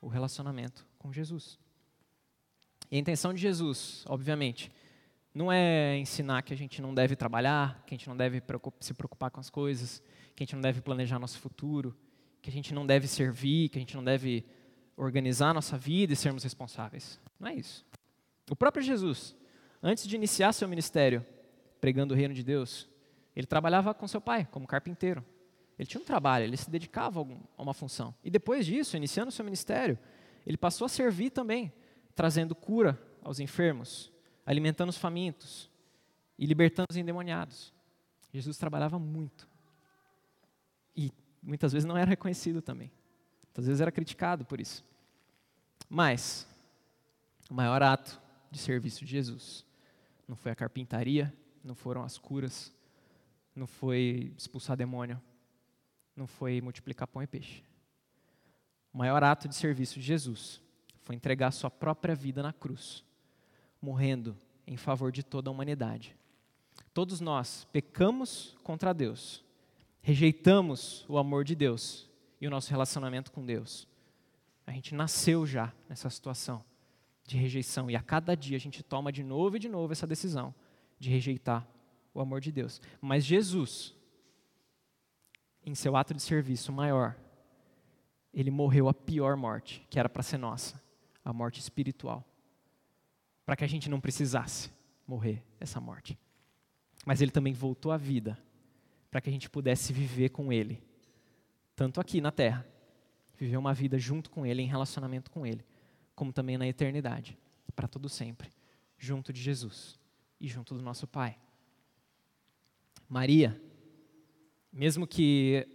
o 0.00 0.08
relacionamento 0.08 0.86
com 0.98 1.12
Jesus. 1.12 1.58
E 2.90 2.96
a 2.96 2.98
intenção 2.98 3.32
de 3.32 3.40
Jesus, 3.40 4.04
obviamente, 4.08 4.70
não 5.34 5.50
é 5.50 5.96
ensinar 5.98 6.42
que 6.42 6.54
a 6.54 6.56
gente 6.56 6.80
não 6.80 6.94
deve 6.94 7.16
trabalhar, 7.16 7.82
que 7.86 7.94
a 7.94 7.96
gente 7.96 8.08
não 8.08 8.16
deve 8.16 8.42
se 8.80 8.94
preocupar 8.94 9.30
com 9.30 9.40
as 9.40 9.50
coisas, 9.50 10.02
que 10.34 10.42
a 10.42 10.44
gente 10.44 10.54
não 10.54 10.62
deve 10.62 10.80
planejar 10.80 11.18
nosso 11.18 11.38
futuro, 11.38 11.96
que 12.40 12.50
a 12.50 12.52
gente 12.52 12.72
não 12.72 12.86
deve 12.86 13.08
servir, 13.08 13.68
que 13.68 13.78
a 13.78 13.80
gente 13.80 13.96
não 13.96 14.04
deve 14.04 14.44
organizar 14.96 15.52
nossa 15.52 15.76
vida 15.76 16.12
e 16.12 16.16
sermos 16.16 16.44
responsáveis. 16.44 17.20
Não 17.40 17.48
é 17.48 17.54
isso. 17.54 17.84
O 18.50 18.54
próprio 18.54 18.82
Jesus, 18.82 19.34
antes 19.82 20.06
de 20.06 20.14
iniciar 20.14 20.52
seu 20.52 20.68
ministério 20.68 21.26
pregando 21.80 22.14
o 22.14 22.16
reino 22.16 22.34
de 22.34 22.44
Deus, 22.44 22.88
ele 23.34 23.46
trabalhava 23.46 23.92
com 23.92 24.06
seu 24.06 24.20
pai 24.20 24.46
como 24.50 24.66
carpinteiro. 24.66 25.24
Ele 25.78 25.86
tinha 25.86 26.00
um 26.00 26.04
trabalho, 26.04 26.44
ele 26.44 26.56
se 26.56 26.70
dedicava 26.70 27.20
a 27.56 27.62
uma 27.62 27.74
função. 27.74 28.14
E 28.22 28.30
depois 28.30 28.64
disso, 28.64 28.96
iniciando 28.96 29.32
seu 29.32 29.44
ministério, 29.44 29.98
ele 30.46 30.56
passou 30.56 30.84
a 30.84 30.88
servir 30.88 31.30
também 31.30 31.72
trazendo 32.14 32.54
cura 32.54 33.00
aos 33.22 33.40
enfermos, 33.40 34.12
alimentando 34.46 34.90
os 34.90 34.96
famintos 34.96 35.70
e 36.38 36.46
libertando 36.46 36.88
os 36.90 36.96
endemoniados. 36.96 37.72
Jesus 38.32 38.56
trabalhava 38.56 38.98
muito. 38.98 39.48
E 40.96 41.10
muitas 41.42 41.72
vezes 41.72 41.86
não 41.86 41.96
era 41.96 42.08
reconhecido 42.08 42.62
também. 42.62 42.92
Muitas 43.46 43.66
vezes 43.66 43.80
era 43.80 43.90
criticado 43.90 44.44
por 44.44 44.60
isso. 44.60 44.84
Mas, 45.88 46.46
o 47.50 47.54
maior 47.54 47.82
ato 47.82 48.20
de 48.50 48.58
serviço 48.58 49.04
de 49.04 49.10
Jesus 49.10 49.64
não 50.26 50.36
foi 50.36 50.52
a 50.52 50.54
carpintaria, 50.54 51.32
não 51.62 51.74
foram 51.74 52.02
as 52.02 52.18
curas, 52.18 52.72
não 53.54 53.66
foi 53.66 54.32
expulsar 54.36 54.76
demônio, 54.76 55.20
não 56.16 56.26
foi 56.26 56.60
multiplicar 56.60 57.08
pão 57.08 57.22
e 57.22 57.26
peixe. 57.26 57.62
O 58.92 58.98
maior 58.98 59.22
ato 59.24 59.48
de 59.48 59.54
serviço 59.54 59.98
de 59.98 60.06
Jesus 60.06 60.60
foi 61.02 61.14
entregar 61.14 61.50
sua 61.50 61.70
própria 61.70 62.14
vida 62.14 62.42
na 62.42 62.52
cruz, 62.52 63.04
morrendo 63.80 64.36
em 64.66 64.76
favor 64.76 65.12
de 65.12 65.22
toda 65.22 65.50
a 65.50 65.52
humanidade. 65.52 66.16
Todos 66.92 67.20
nós 67.20 67.66
pecamos 67.72 68.56
contra 68.62 68.92
Deus, 68.92 69.44
rejeitamos 70.00 71.04
o 71.08 71.18
amor 71.18 71.44
de 71.44 71.54
Deus 71.54 72.08
e 72.40 72.46
o 72.46 72.50
nosso 72.50 72.70
relacionamento 72.70 73.32
com 73.32 73.44
Deus. 73.44 73.88
A 74.66 74.72
gente 74.72 74.94
nasceu 74.94 75.46
já 75.46 75.72
nessa 75.88 76.08
situação 76.08 76.64
de 77.26 77.36
rejeição 77.36 77.90
e 77.90 77.96
a 77.96 78.02
cada 78.02 78.34
dia 78.34 78.56
a 78.56 78.60
gente 78.60 78.82
toma 78.82 79.10
de 79.10 79.22
novo 79.22 79.56
e 79.56 79.58
de 79.58 79.68
novo 79.68 79.92
essa 79.92 80.06
decisão 80.06 80.54
de 80.98 81.10
rejeitar 81.10 81.66
o 82.12 82.20
amor 82.20 82.40
de 82.40 82.52
Deus. 82.52 82.80
Mas 83.00 83.24
Jesus, 83.24 83.94
em 85.64 85.74
seu 85.74 85.96
ato 85.96 86.14
de 86.14 86.22
serviço 86.22 86.72
maior, 86.72 87.16
ele 88.32 88.50
morreu 88.50 88.88
a 88.88 88.94
pior 88.94 89.36
morte, 89.36 89.86
que 89.88 89.98
era 89.98 90.08
para 90.08 90.22
ser 90.22 90.38
nossa 90.38 90.82
a 91.24 91.32
morte 91.32 91.58
espiritual, 91.58 92.22
para 93.46 93.56
que 93.56 93.64
a 93.64 93.66
gente 93.66 93.88
não 93.88 94.00
precisasse 94.00 94.70
morrer 95.06 95.42
essa 95.58 95.80
morte. 95.80 96.18
Mas 97.06 97.20
ele 97.20 97.30
também 97.30 97.52
voltou 97.52 97.92
à 97.92 97.96
vida, 97.96 98.38
para 99.10 99.20
que 99.20 99.30
a 99.30 99.32
gente 99.32 99.48
pudesse 99.48 99.92
viver 99.92 100.30
com 100.30 100.52
ele, 100.52 100.82
tanto 101.76 102.00
aqui 102.00 102.20
na 102.20 102.30
terra, 102.30 102.66
viver 103.38 103.56
uma 103.56 103.72
vida 103.72 103.98
junto 103.98 104.30
com 104.30 104.44
ele, 104.44 104.62
em 104.62 104.66
relacionamento 104.66 105.30
com 105.30 105.46
ele, 105.46 105.64
como 106.14 106.32
também 106.32 106.58
na 106.58 106.66
eternidade, 106.66 107.38
para 107.74 107.88
todo 107.88 108.08
sempre, 108.08 108.50
junto 108.98 109.32
de 109.32 109.40
Jesus 109.40 109.98
e 110.40 110.46
junto 110.46 110.74
do 110.74 110.82
nosso 110.82 111.06
Pai. 111.06 111.38
Maria, 113.08 113.60
mesmo 114.74 115.06
que 115.06 115.66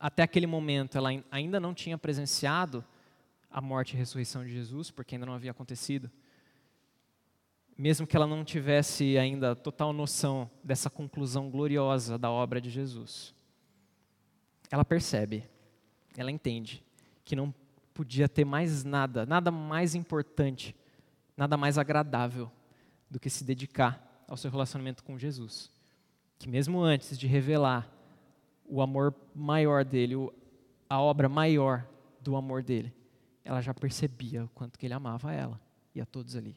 até 0.00 0.24
aquele 0.24 0.48
momento 0.48 0.98
ela 0.98 1.10
ainda 1.30 1.60
não 1.60 1.72
tinha 1.72 1.96
presenciado 1.96 2.84
a 3.48 3.60
morte 3.60 3.94
e 3.94 3.96
ressurreição 3.96 4.44
de 4.44 4.52
Jesus, 4.52 4.90
porque 4.90 5.14
ainda 5.14 5.24
não 5.24 5.34
havia 5.34 5.52
acontecido. 5.52 6.10
Mesmo 7.78 8.04
que 8.04 8.16
ela 8.16 8.26
não 8.26 8.44
tivesse 8.44 9.16
ainda 9.16 9.54
total 9.54 9.92
noção 9.92 10.50
dessa 10.62 10.90
conclusão 10.90 11.48
gloriosa 11.50 12.18
da 12.18 12.30
obra 12.30 12.60
de 12.60 12.68
Jesus, 12.68 13.32
ela 14.70 14.84
percebe, 14.84 15.48
ela 16.16 16.30
entende 16.30 16.82
que 17.24 17.36
não 17.36 17.54
podia 17.94 18.28
ter 18.28 18.44
mais 18.44 18.82
nada, 18.82 19.24
nada 19.24 19.52
mais 19.52 19.94
importante, 19.94 20.74
nada 21.36 21.56
mais 21.56 21.78
agradável 21.78 22.50
do 23.08 23.20
que 23.20 23.30
se 23.30 23.44
dedicar 23.44 24.24
ao 24.26 24.36
seu 24.36 24.50
relacionamento 24.50 25.04
com 25.04 25.16
Jesus. 25.16 25.70
Que 26.38 26.48
mesmo 26.48 26.80
antes 26.80 27.16
de 27.16 27.26
revelar 27.28 27.88
o 28.72 28.80
amor 28.80 29.14
maior 29.34 29.84
dele, 29.84 30.14
a 30.88 30.98
obra 30.98 31.28
maior 31.28 31.86
do 32.22 32.36
amor 32.36 32.62
dele, 32.62 32.90
ela 33.44 33.60
já 33.60 33.74
percebia 33.74 34.46
o 34.46 34.48
quanto 34.48 34.78
que 34.78 34.86
ele 34.86 34.94
amava 34.94 35.30
ela 35.30 35.60
e 35.94 36.00
a 36.00 36.06
todos 36.06 36.36
ali. 36.36 36.56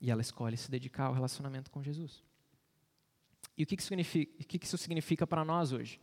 E 0.00 0.12
ela 0.12 0.20
escolhe 0.20 0.56
se 0.56 0.70
dedicar 0.70 1.06
ao 1.06 1.14
relacionamento 1.14 1.68
com 1.68 1.82
Jesus. 1.82 2.22
E 3.58 3.64
o 3.64 3.66
que, 3.66 3.76
que, 3.76 4.64
isso 4.64 4.78
significa 4.78 5.26
para 5.26 5.44
nós 5.44 5.72
hoje? 5.72 6.00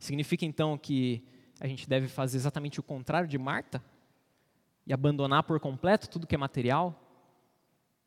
Significa 0.00 0.44
então 0.44 0.76
que 0.76 1.24
a 1.60 1.68
gente 1.68 1.88
deve 1.88 2.08
fazer 2.08 2.38
exatamente 2.38 2.80
o 2.80 2.82
contrário 2.82 3.28
de 3.28 3.38
Marta? 3.38 3.80
E 4.84 4.92
abandonar 4.92 5.44
por 5.44 5.60
completo 5.60 6.10
tudo 6.10 6.26
que 6.26 6.34
é 6.34 6.38
material? 6.38 7.00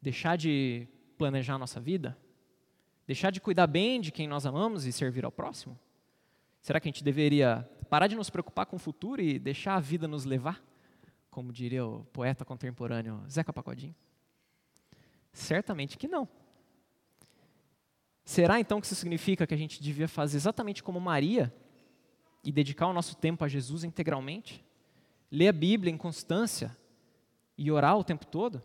Deixar 0.02 0.36
de 0.36 0.90
planejar 1.18 1.56
a 1.56 1.60
nossa 1.60 1.80
vida? 1.80 2.18
Deixar 3.08 3.32
de 3.32 3.42
cuidar 3.42 3.68
bem 3.68 4.00
de 4.00 4.12
quem 4.12 4.28
nós 4.28 4.46
amamos 4.46 4.86
e 4.86 4.92
servir 4.92 5.26
ao 5.26 5.32
próximo? 5.32 5.78
Será 6.62 6.80
que 6.80 6.88
a 6.88 6.92
gente 6.92 7.04
deveria 7.04 7.68
parar 7.90 8.08
de 8.08 8.16
nos 8.16 8.30
preocupar 8.30 8.66
com 8.66 8.76
o 8.76 8.80
futuro 8.80 9.22
e 9.22 9.40
deixar 9.40 9.76
a 9.76 9.80
vida 9.80 10.08
nos 10.08 10.26
levar? 10.26 10.64
Como 11.30 11.52
diria 11.52 11.86
o 11.86 12.06
poeta 12.06 12.46
contemporâneo 12.46 13.24
Zeca 13.30 13.52
Pagodinho? 13.52 13.96
Certamente 15.34 15.98
que 15.98 16.08
não. 16.08 16.28
Será 18.24 18.60
então 18.60 18.80
que 18.80 18.86
isso 18.86 18.96
significa 18.96 19.48
que 19.48 19.54
a 19.54 19.58
gente 19.58 19.82
devia 19.82 20.08
fazer 20.08 20.38
exatamente 20.38 20.84
como 20.84 21.00
Maria 21.00 21.54
e 22.44 22.52
dedicar 22.52 22.88
o 22.88 22.94
nosso 22.94 23.16
tempo 23.16 23.44
a 23.44 23.48
Jesus 23.48 23.84
integralmente? 23.84 24.64
Ler 25.32 25.48
a 25.48 25.54
Bíblia 25.54 25.92
em 25.92 25.98
constância 25.98 26.76
e 27.58 27.72
orar 27.72 27.98
o 27.98 28.04
tempo 28.04 28.26
todo? 28.26 28.62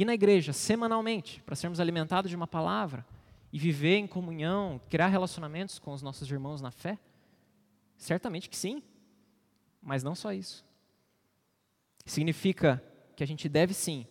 Ir 0.00 0.06
na 0.06 0.14
igreja 0.14 0.54
semanalmente 0.54 1.42
para 1.42 1.54
sermos 1.54 1.78
alimentados 1.78 2.30
de 2.30 2.34
uma 2.34 2.46
palavra 2.46 3.04
e 3.52 3.58
viver 3.58 3.96
em 3.96 4.06
comunhão, 4.06 4.80
criar 4.88 5.08
relacionamentos 5.08 5.78
com 5.78 5.92
os 5.92 6.00
nossos 6.00 6.30
irmãos 6.30 6.62
na 6.62 6.70
fé? 6.70 6.98
Certamente 7.98 8.48
que 8.48 8.56
sim, 8.56 8.82
mas 9.82 10.02
não 10.02 10.14
só 10.14 10.32
isso. 10.32 10.64
Significa 12.06 12.82
que 13.14 13.22
a 13.22 13.26
gente 13.26 13.46
deve 13.46 13.74
sim 13.74 14.06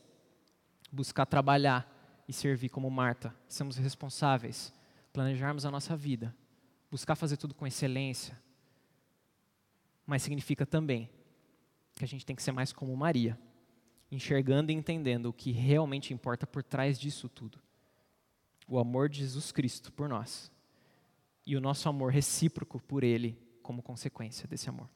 buscar 0.92 1.26
trabalhar 1.26 1.92
e 2.28 2.34
servir 2.34 2.70
como 2.70 2.88
Marta, 2.92 3.34
sermos 3.48 3.78
responsáveis, 3.78 4.72
planejarmos 5.12 5.66
a 5.66 5.72
nossa 5.72 5.98
vida, 5.98 6.36
buscar 6.92 7.16
fazer 7.16 7.38
tudo 7.38 7.56
com 7.56 7.66
excelência. 7.66 8.40
Mas 10.06 10.22
significa 10.22 10.68
também 10.68 11.10
que 11.96 12.06
a 12.06 12.08
gente 12.08 12.28
tem 12.28 12.36
que 12.36 12.44
ser 12.44 12.52
mais 12.52 12.72
como 12.72 12.96
Maria, 12.96 13.40
enxergando 14.12 14.72
e 14.72 14.76
entendendo 14.76 15.28
o 15.28 15.34
que 15.34 15.52
realmente 15.52 16.14
importa 16.14 16.48
por 16.48 16.64
trás 16.64 17.00
disso 17.00 17.30
tudo. 17.30 17.60
O 18.68 18.80
amor 18.80 19.10
de 19.10 19.20
Jesus 19.20 19.52
Cristo 19.52 19.92
por 19.92 20.10
nós 20.10 20.52
e 21.46 21.56
o 21.56 21.62
nosso 21.62 21.88
amor 21.90 22.12
recíproco 22.12 22.80
por 22.82 23.04
Ele 23.04 23.38
como 23.62 23.82
consequência 23.82 24.48
desse 24.48 24.70
amor. 24.70 24.90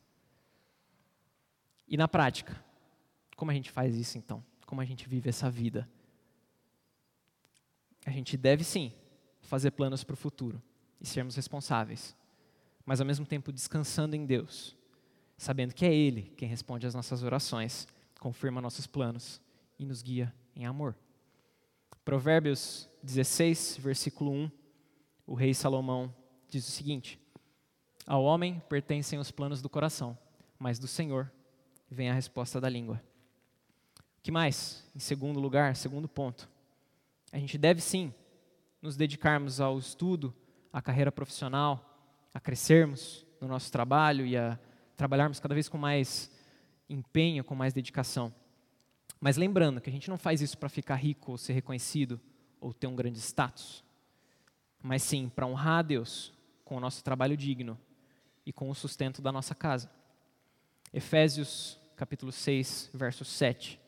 E 1.88 1.98
na 1.98 2.08
prática, 2.08 2.64
como 3.36 3.52
a 3.52 3.54
gente 3.54 3.72
faz 3.72 3.96
isso 3.96 4.18
então? 4.18 4.44
Como 4.66 4.82
a 4.82 4.86
gente 4.86 5.08
vive 5.08 5.30
essa 5.30 5.50
vida? 5.50 5.90
A 8.06 8.12
gente 8.12 8.36
deve 8.36 8.64
sim 8.64 8.94
fazer 9.42 9.72
planos 9.72 10.04
para 10.04 10.14
o 10.14 10.18
futuro 10.18 10.62
e 11.00 11.06
sermos 11.06 11.36
responsáveis, 11.36 12.16
mas 12.86 13.00
ao 13.00 13.06
mesmo 13.06 13.26
tempo 13.26 13.52
descansando 13.52 14.16
em 14.16 14.26
Deus, 14.26 14.76
sabendo 15.38 15.74
que 15.74 15.86
é 15.86 15.94
Ele 15.94 16.34
quem 16.38 16.48
responde 16.48 16.88
às 16.88 16.94
nossas 16.94 17.24
orações, 17.24 17.88
confirma 18.24 18.62
nossos 18.62 18.88
planos 18.88 19.42
e 19.78 19.86
nos 19.86 20.02
guia 20.02 20.34
em 20.56 20.66
amor. 20.66 20.96
Provérbios 22.06 22.90
16, 23.04 23.80
versículo 23.82 24.32
1, 24.32 24.52
o 25.28 25.34
rei 25.34 25.54
Salomão 25.54 26.16
diz 26.48 26.66
o 26.66 26.72
seguinte: 26.72 27.20
Ao 28.08 28.24
homem 28.24 28.62
pertencem 28.70 29.20
os 29.20 29.30
planos 29.30 29.62
do 29.62 29.70
coração, 29.70 30.18
mas 30.58 30.80
do 30.80 30.88
Senhor 30.88 31.30
vem 31.92 32.10
a 32.10 32.14
resposta 32.14 32.62
da 32.62 32.70
língua. 32.70 33.04
O 34.00 34.22
que 34.24 34.32
mais? 34.32 34.90
Em 34.96 35.00
segundo 35.00 35.42
lugar, 35.42 35.76
segundo 35.76 36.08
ponto, 36.08 36.50
a 37.30 37.38
gente 37.38 37.58
deve 37.58 37.82
sim 37.82 38.14
nos 38.82 38.96
dedicarmos 38.96 39.60
ao 39.60 39.78
estudo, 39.78 40.34
à 40.72 40.82
carreira 40.82 41.12
profissional, 41.12 42.08
a 42.34 42.40
crescermos 42.40 43.26
no 43.42 43.50
nosso 43.50 43.70
trabalho 43.70 44.26
e 44.26 44.38
a 44.38 44.58
trabalharmos 44.96 45.42
cada 45.42 45.54
vez 45.54 45.68
com 45.68 45.78
mais 45.78 46.33
empenho, 46.90 47.44
com 47.44 47.56
mais 47.56 47.74
dedicação. 47.74 48.34
Mas 49.20 49.38
lembrando 49.38 49.80
que 49.80 49.90
a 49.90 49.94
gente 49.94 50.10
não 50.10 50.18
faz 50.18 50.42
isso 50.42 50.58
para 50.58 50.70
ficar 50.70 50.96
rico 50.96 51.32
ou 51.32 51.38
ser 51.38 51.54
reconhecido 51.54 52.20
ou 52.60 52.74
ter 52.74 52.88
um 52.88 52.96
grande 52.96 53.20
status, 53.20 53.84
mas 54.82 55.02
sim 55.02 55.30
para 55.30 55.48
honrar 55.48 55.80
a 55.80 55.82
Deus 55.82 56.34
com 56.64 56.76
o 56.76 56.80
nosso 56.80 57.04
trabalho 57.04 57.38
digno 57.38 57.80
e 58.46 58.52
com 58.52 58.70
o 58.70 58.76
sustento 58.76 59.22
da 59.22 59.32
nossa 59.32 59.56
casa. 59.56 59.90
Efésios 60.92 61.80
capítulo 61.96 62.32
6, 62.32 62.90
verso 62.94 63.24
7. 63.24 63.80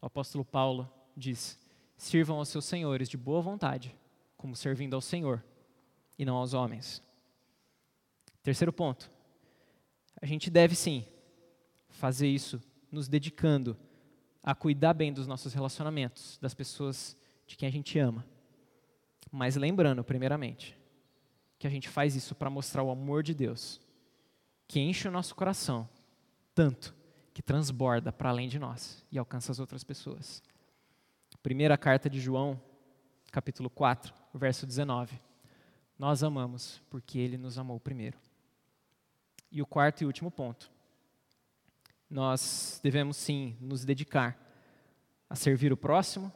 O 0.00 0.06
apóstolo 0.06 0.44
Paulo 0.44 0.90
diz: 1.16 1.58
Sirvam 1.96 2.36
aos 2.36 2.48
seus 2.48 2.64
senhores 2.64 3.08
de 3.08 3.16
boa 3.16 3.40
vontade, 3.40 3.96
como 4.36 4.54
servindo 4.54 4.94
ao 4.94 5.00
Senhor 5.00 5.42
e 6.18 6.24
não 6.24 6.36
aos 6.36 6.52
homens. 6.52 7.02
Terceiro 8.42 8.72
ponto. 8.72 9.10
A 10.20 10.26
gente 10.26 10.50
deve 10.50 10.74
sim 10.74 11.06
fazer 12.04 12.28
isso 12.28 12.62
nos 12.92 13.08
dedicando 13.08 13.74
a 14.42 14.54
cuidar 14.54 14.92
bem 14.92 15.10
dos 15.10 15.26
nossos 15.26 15.54
relacionamentos, 15.54 16.36
das 16.38 16.52
pessoas 16.52 17.16
de 17.46 17.56
quem 17.56 17.66
a 17.66 17.72
gente 17.72 17.98
ama. 17.98 18.26
Mas 19.32 19.56
lembrando, 19.56 20.04
primeiramente, 20.04 20.78
que 21.58 21.66
a 21.66 21.70
gente 21.70 21.88
faz 21.88 22.14
isso 22.14 22.34
para 22.34 22.50
mostrar 22.50 22.82
o 22.82 22.90
amor 22.90 23.22
de 23.22 23.32
Deus, 23.32 23.80
que 24.68 24.80
enche 24.80 25.08
o 25.08 25.10
nosso 25.10 25.34
coração 25.34 25.88
tanto 26.54 26.94
que 27.32 27.40
transborda 27.40 28.12
para 28.12 28.28
além 28.28 28.48
de 28.48 28.58
nós 28.58 29.02
e 29.10 29.18
alcança 29.18 29.50
as 29.50 29.58
outras 29.58 29.82
pessoas. 29.82 30.42
Primeira 31.42 31.78
carta 31.78 32.10
de 32.10 32.20
João, 32.20 32.60
capítulo 33.32 33.70
4, 33.70 34.12
verso 34.34 34.66
19. 34.66 35.18
Nós 35.98 36.22
amamos 36.22 36.82
porque 36.90 37.18
ele 37.18 37.38
nos 37.38 37.56
amou 37.56 37.80
primeiro. 37.80 38.18
E 39.50 39.62
o 39.62 39.66
quarto 39.66 40.02
e 40.02 40.04
último 40.04 40.30
ponto. 40.30 40.73
Nós 42.14 42.80
devemos 42.80 43.16
sim 43.16 43.56
nos 43.60 43.84
dedicar 43.84 44.38
a 45.28 45.34
servir 45.34 45.72
o 45.72 45.76
próximo 45.76 46.32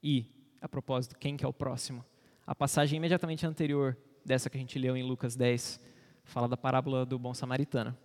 e, 0.00 0.24
a 0.60 0.68
propósito, 0.68 1.18
quem 1.18 1.36
que 1.36 1.44
é 1.44 1.48
o 1.48 1.52
próximo? 1.52 2.04
A 2.46 2.54
passagem 2.54 2.96
imediatamente 2.96 3.44
anterior 3.44 3.96
dessa 4.24 4.48
que 4.48 4.56
a 4.56 4.60
gente 4.60 4.78
leu 4.78 4.96
em 4.96 5.02
Lucas 5.02 5.34
10 5.34 5.80
fala 6.22 6.46
da 6.46 6.56
parábola 6.56 7.04
do 7.04 7.18
bom 7.18 7.34
samaritano. 7.34 7.98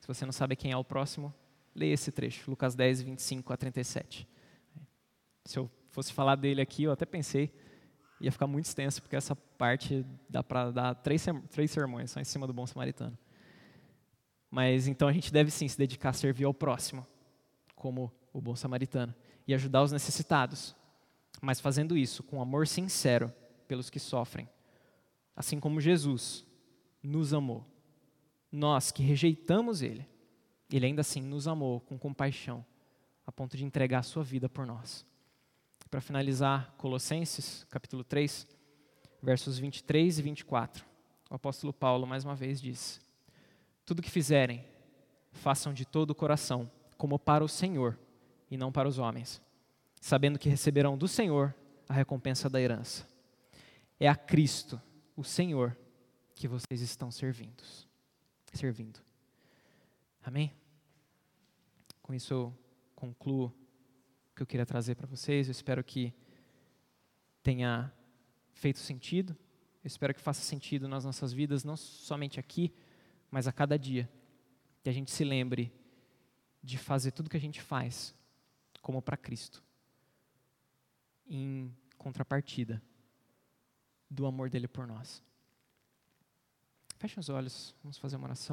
Se 0.00 0.06
você 0.06 0.26
não 0.26 0.32
sabe 0.32 0.54
quem 0.54 0.70
é 0.70 0.76
o 0.76 0.84
próximo, 0.84 1.32
leia 1.74 1.94
esse 1.94 2.12
trecho, 2.12 2.50
Lucas 2.50 2.74
10, 2.74 3.00
25 3.00 3.50
a 3.50 3.56
37 3.56 4.28
se 5.48 5.58
eu 5.58 5.70
fosse 5.88 6.12
falar 6.12 6.36
dele 6.36 6.60
aqui, 6.60 6.82
eu 6.82 6.92
até 6.92 7.06
pensei, 7.06 7.50
ia 8.20 8.30
ficar 8.30 8.46
muito 8.46 8.66
extenso, 8.66 9.00
porque 9.00 9.16
essa 9.16 9.34
parte 9.34 10.04
dá 10.28 10.42
para 10.42 10.70
dar 10.70 10.94
três, 10.96 11.24
três 11.50 11.70
sermões 11.70 12.10
só 12.10 12.20
em 12.20 12.24
cima 12.24 12.46
do 12.46 12.52
bom 12.52 12.66
samaritano. 12.66 13.16
Mas 14.50 14.86
então 14.86 15.08
a 15.08 15.12
gente 15.12 15.32
deve 15.32 15.50
sim 15.50 15.68
se 15.68 15.76
dedicar 15.76 16.10
a 16.10 16.14
servir 16.14 16.44
ao 16.44 16.54
próximo, 16.54 17.06
como 17.74 18.12
o 18.32 18.40
bom 18.40 18.56
samaritano, 18.56 19.14
e 19.46 19.54
ajudar 19.54 19.82
os 19.82 19.92
necessitados, 19.92 20.74
mas 21.40 21.60
fazendo 21.60 21.96
isso 21.96 22.22
com 22.22 22.40
amor 22.40 22.66
sincero 22.66 23.32
pelos 23.66 23.90
que 23.90 23.98
sofrem, 23.98 24.48
assim 25.36 25.60
como 25.60 25.80
Jesus 25.80 26.46
nos 27.02 27.32
amou. 27.32 27.64
Nós 28.50 28.90
que 28.90 29.02
rejeitamos 29.02 29.82
Ele, 29.82 30.06
Ele 30.70 30.86
ainda 30.86 31.02
assim 31.02 31.20
nos 31.20 31.46
amou 31.46 31.80
com 31.80 31.98
compaixão, 31.98 32.64
a 33.26 33.32
ponto 33.32 33.56
de 33.56 33.64
entregar 33.64 33.98
a 33.98 34.02
sua 34.02 34.24
vida 34.24 34.48
por 34.48 34.66
nós. 34.66 35.06
Para 35.90 36.00
finalizar, 36.00 36.74
Colossenses, 36.76 37.64
capítulo 37.70 38.04
3, 38.04 38.46
versos 39.22 39.58
23 39.58 40.18
e 40.18 40.22
24. 40.22 40.84
O 41.30 41.34
apóstolo 41.34 41.72
Paulo, 41.72 42.06
mais 42.06 42.24
uma 42.24 42.34
vez, 42.34 42.60
diz: 42.60 43.00
Tudo 43.88 44.02
que 44.02 44.10
fizerem, 44.10 44.62
façam 45.32 45.72
de 45.72 45.86
todo 45.86 46.10
o 46.10 46.14
coração, 46.14 46.70
como 46.98 47.18
para 47.18 47.42
o 47.42 47.48
Senhor 47.48 47.98
e 48.50 48.54
não 48.58 48.70
para 48.70 48.86
os 48.86 48.98
homens, 48.98 49.40
sabendo 49.98 50.38
que 50.38 50.46
receberão 50.46 50.98
do 50.98 51.08
Senhor 51.08 51.54
a 51.88 51.94
recompensa 51.94 52.50
da 52.50 52.60
herança. 52.60 53.08
É 53.98 54.06
a 54.06 54.14
Cristo, 54.14 54.78
o 55.16 55.24
Senhor, 55.24 55.74
que 56.34 56.46
vocês 56.46 56.82
estão 56.82 57.10
servindo. 57.10 57.62
Servindo. 58.52 59.00
Amém? 60.22 60.52
Com 62.02 62.12
isso 62.12 62.34
eu 62.34 62.58
concluo 62.94 63.50
que 64.36 64.42
eu 64.42 64.46
queria 64.46 64.66
trazer 64.66 64.96
para 64.96 65.06
vocês. 65.06 65.48
Eu 65.48 65.52
espero 65.52 65.82
que 65.82 66.12
tenha 67.42 67.90
feito 68.52 68.80
sentido. 68.80 69.34
Eu 69.82 69.88
espero 69.88 70.12
que 70.12 70.20
faça 70.20 70.42
sentido 70.42 70.86
nas 70.86 71.06
nossas 71.06 71.32
vidas, 71.32 71.64
não 71.64 71.74
somente 71.74 72.38
aqui, 72.38 72.70
mas 73.30 73.46
a 73.46 73.52
cada 73.52 73.78
dia. 73.78 74.08
que 74.82 74.88
a 74.88 74.92
gente 74.92 75.10
se 75.10 75.24
lembre 75.24 75.72
de 76.62 76.78
fazer 76.78 77.10
tudo 77.10 77.28
que 77.28 77.36
a 77.36 77.40
gente 77.40 77.60
faz 77.60 78.14
como 78.80 79.02
para 79.02 79.16
Cristo, 79.16 79.62
em 81.26 81.74
contrapartida 81.96 82.82
do 84.08 84.24
amor 84.24 84.48
dele 84.48 84.66
por 84.66 84.86
nós. 84.86 85.22
Feche 86.96 87.20
os 87.20 87.28
olhos, 87.28 87.74
vamos 87.82 87.98
fazer 87.98 88.16
uma 88.16 88.28
oração. 88.28 88.46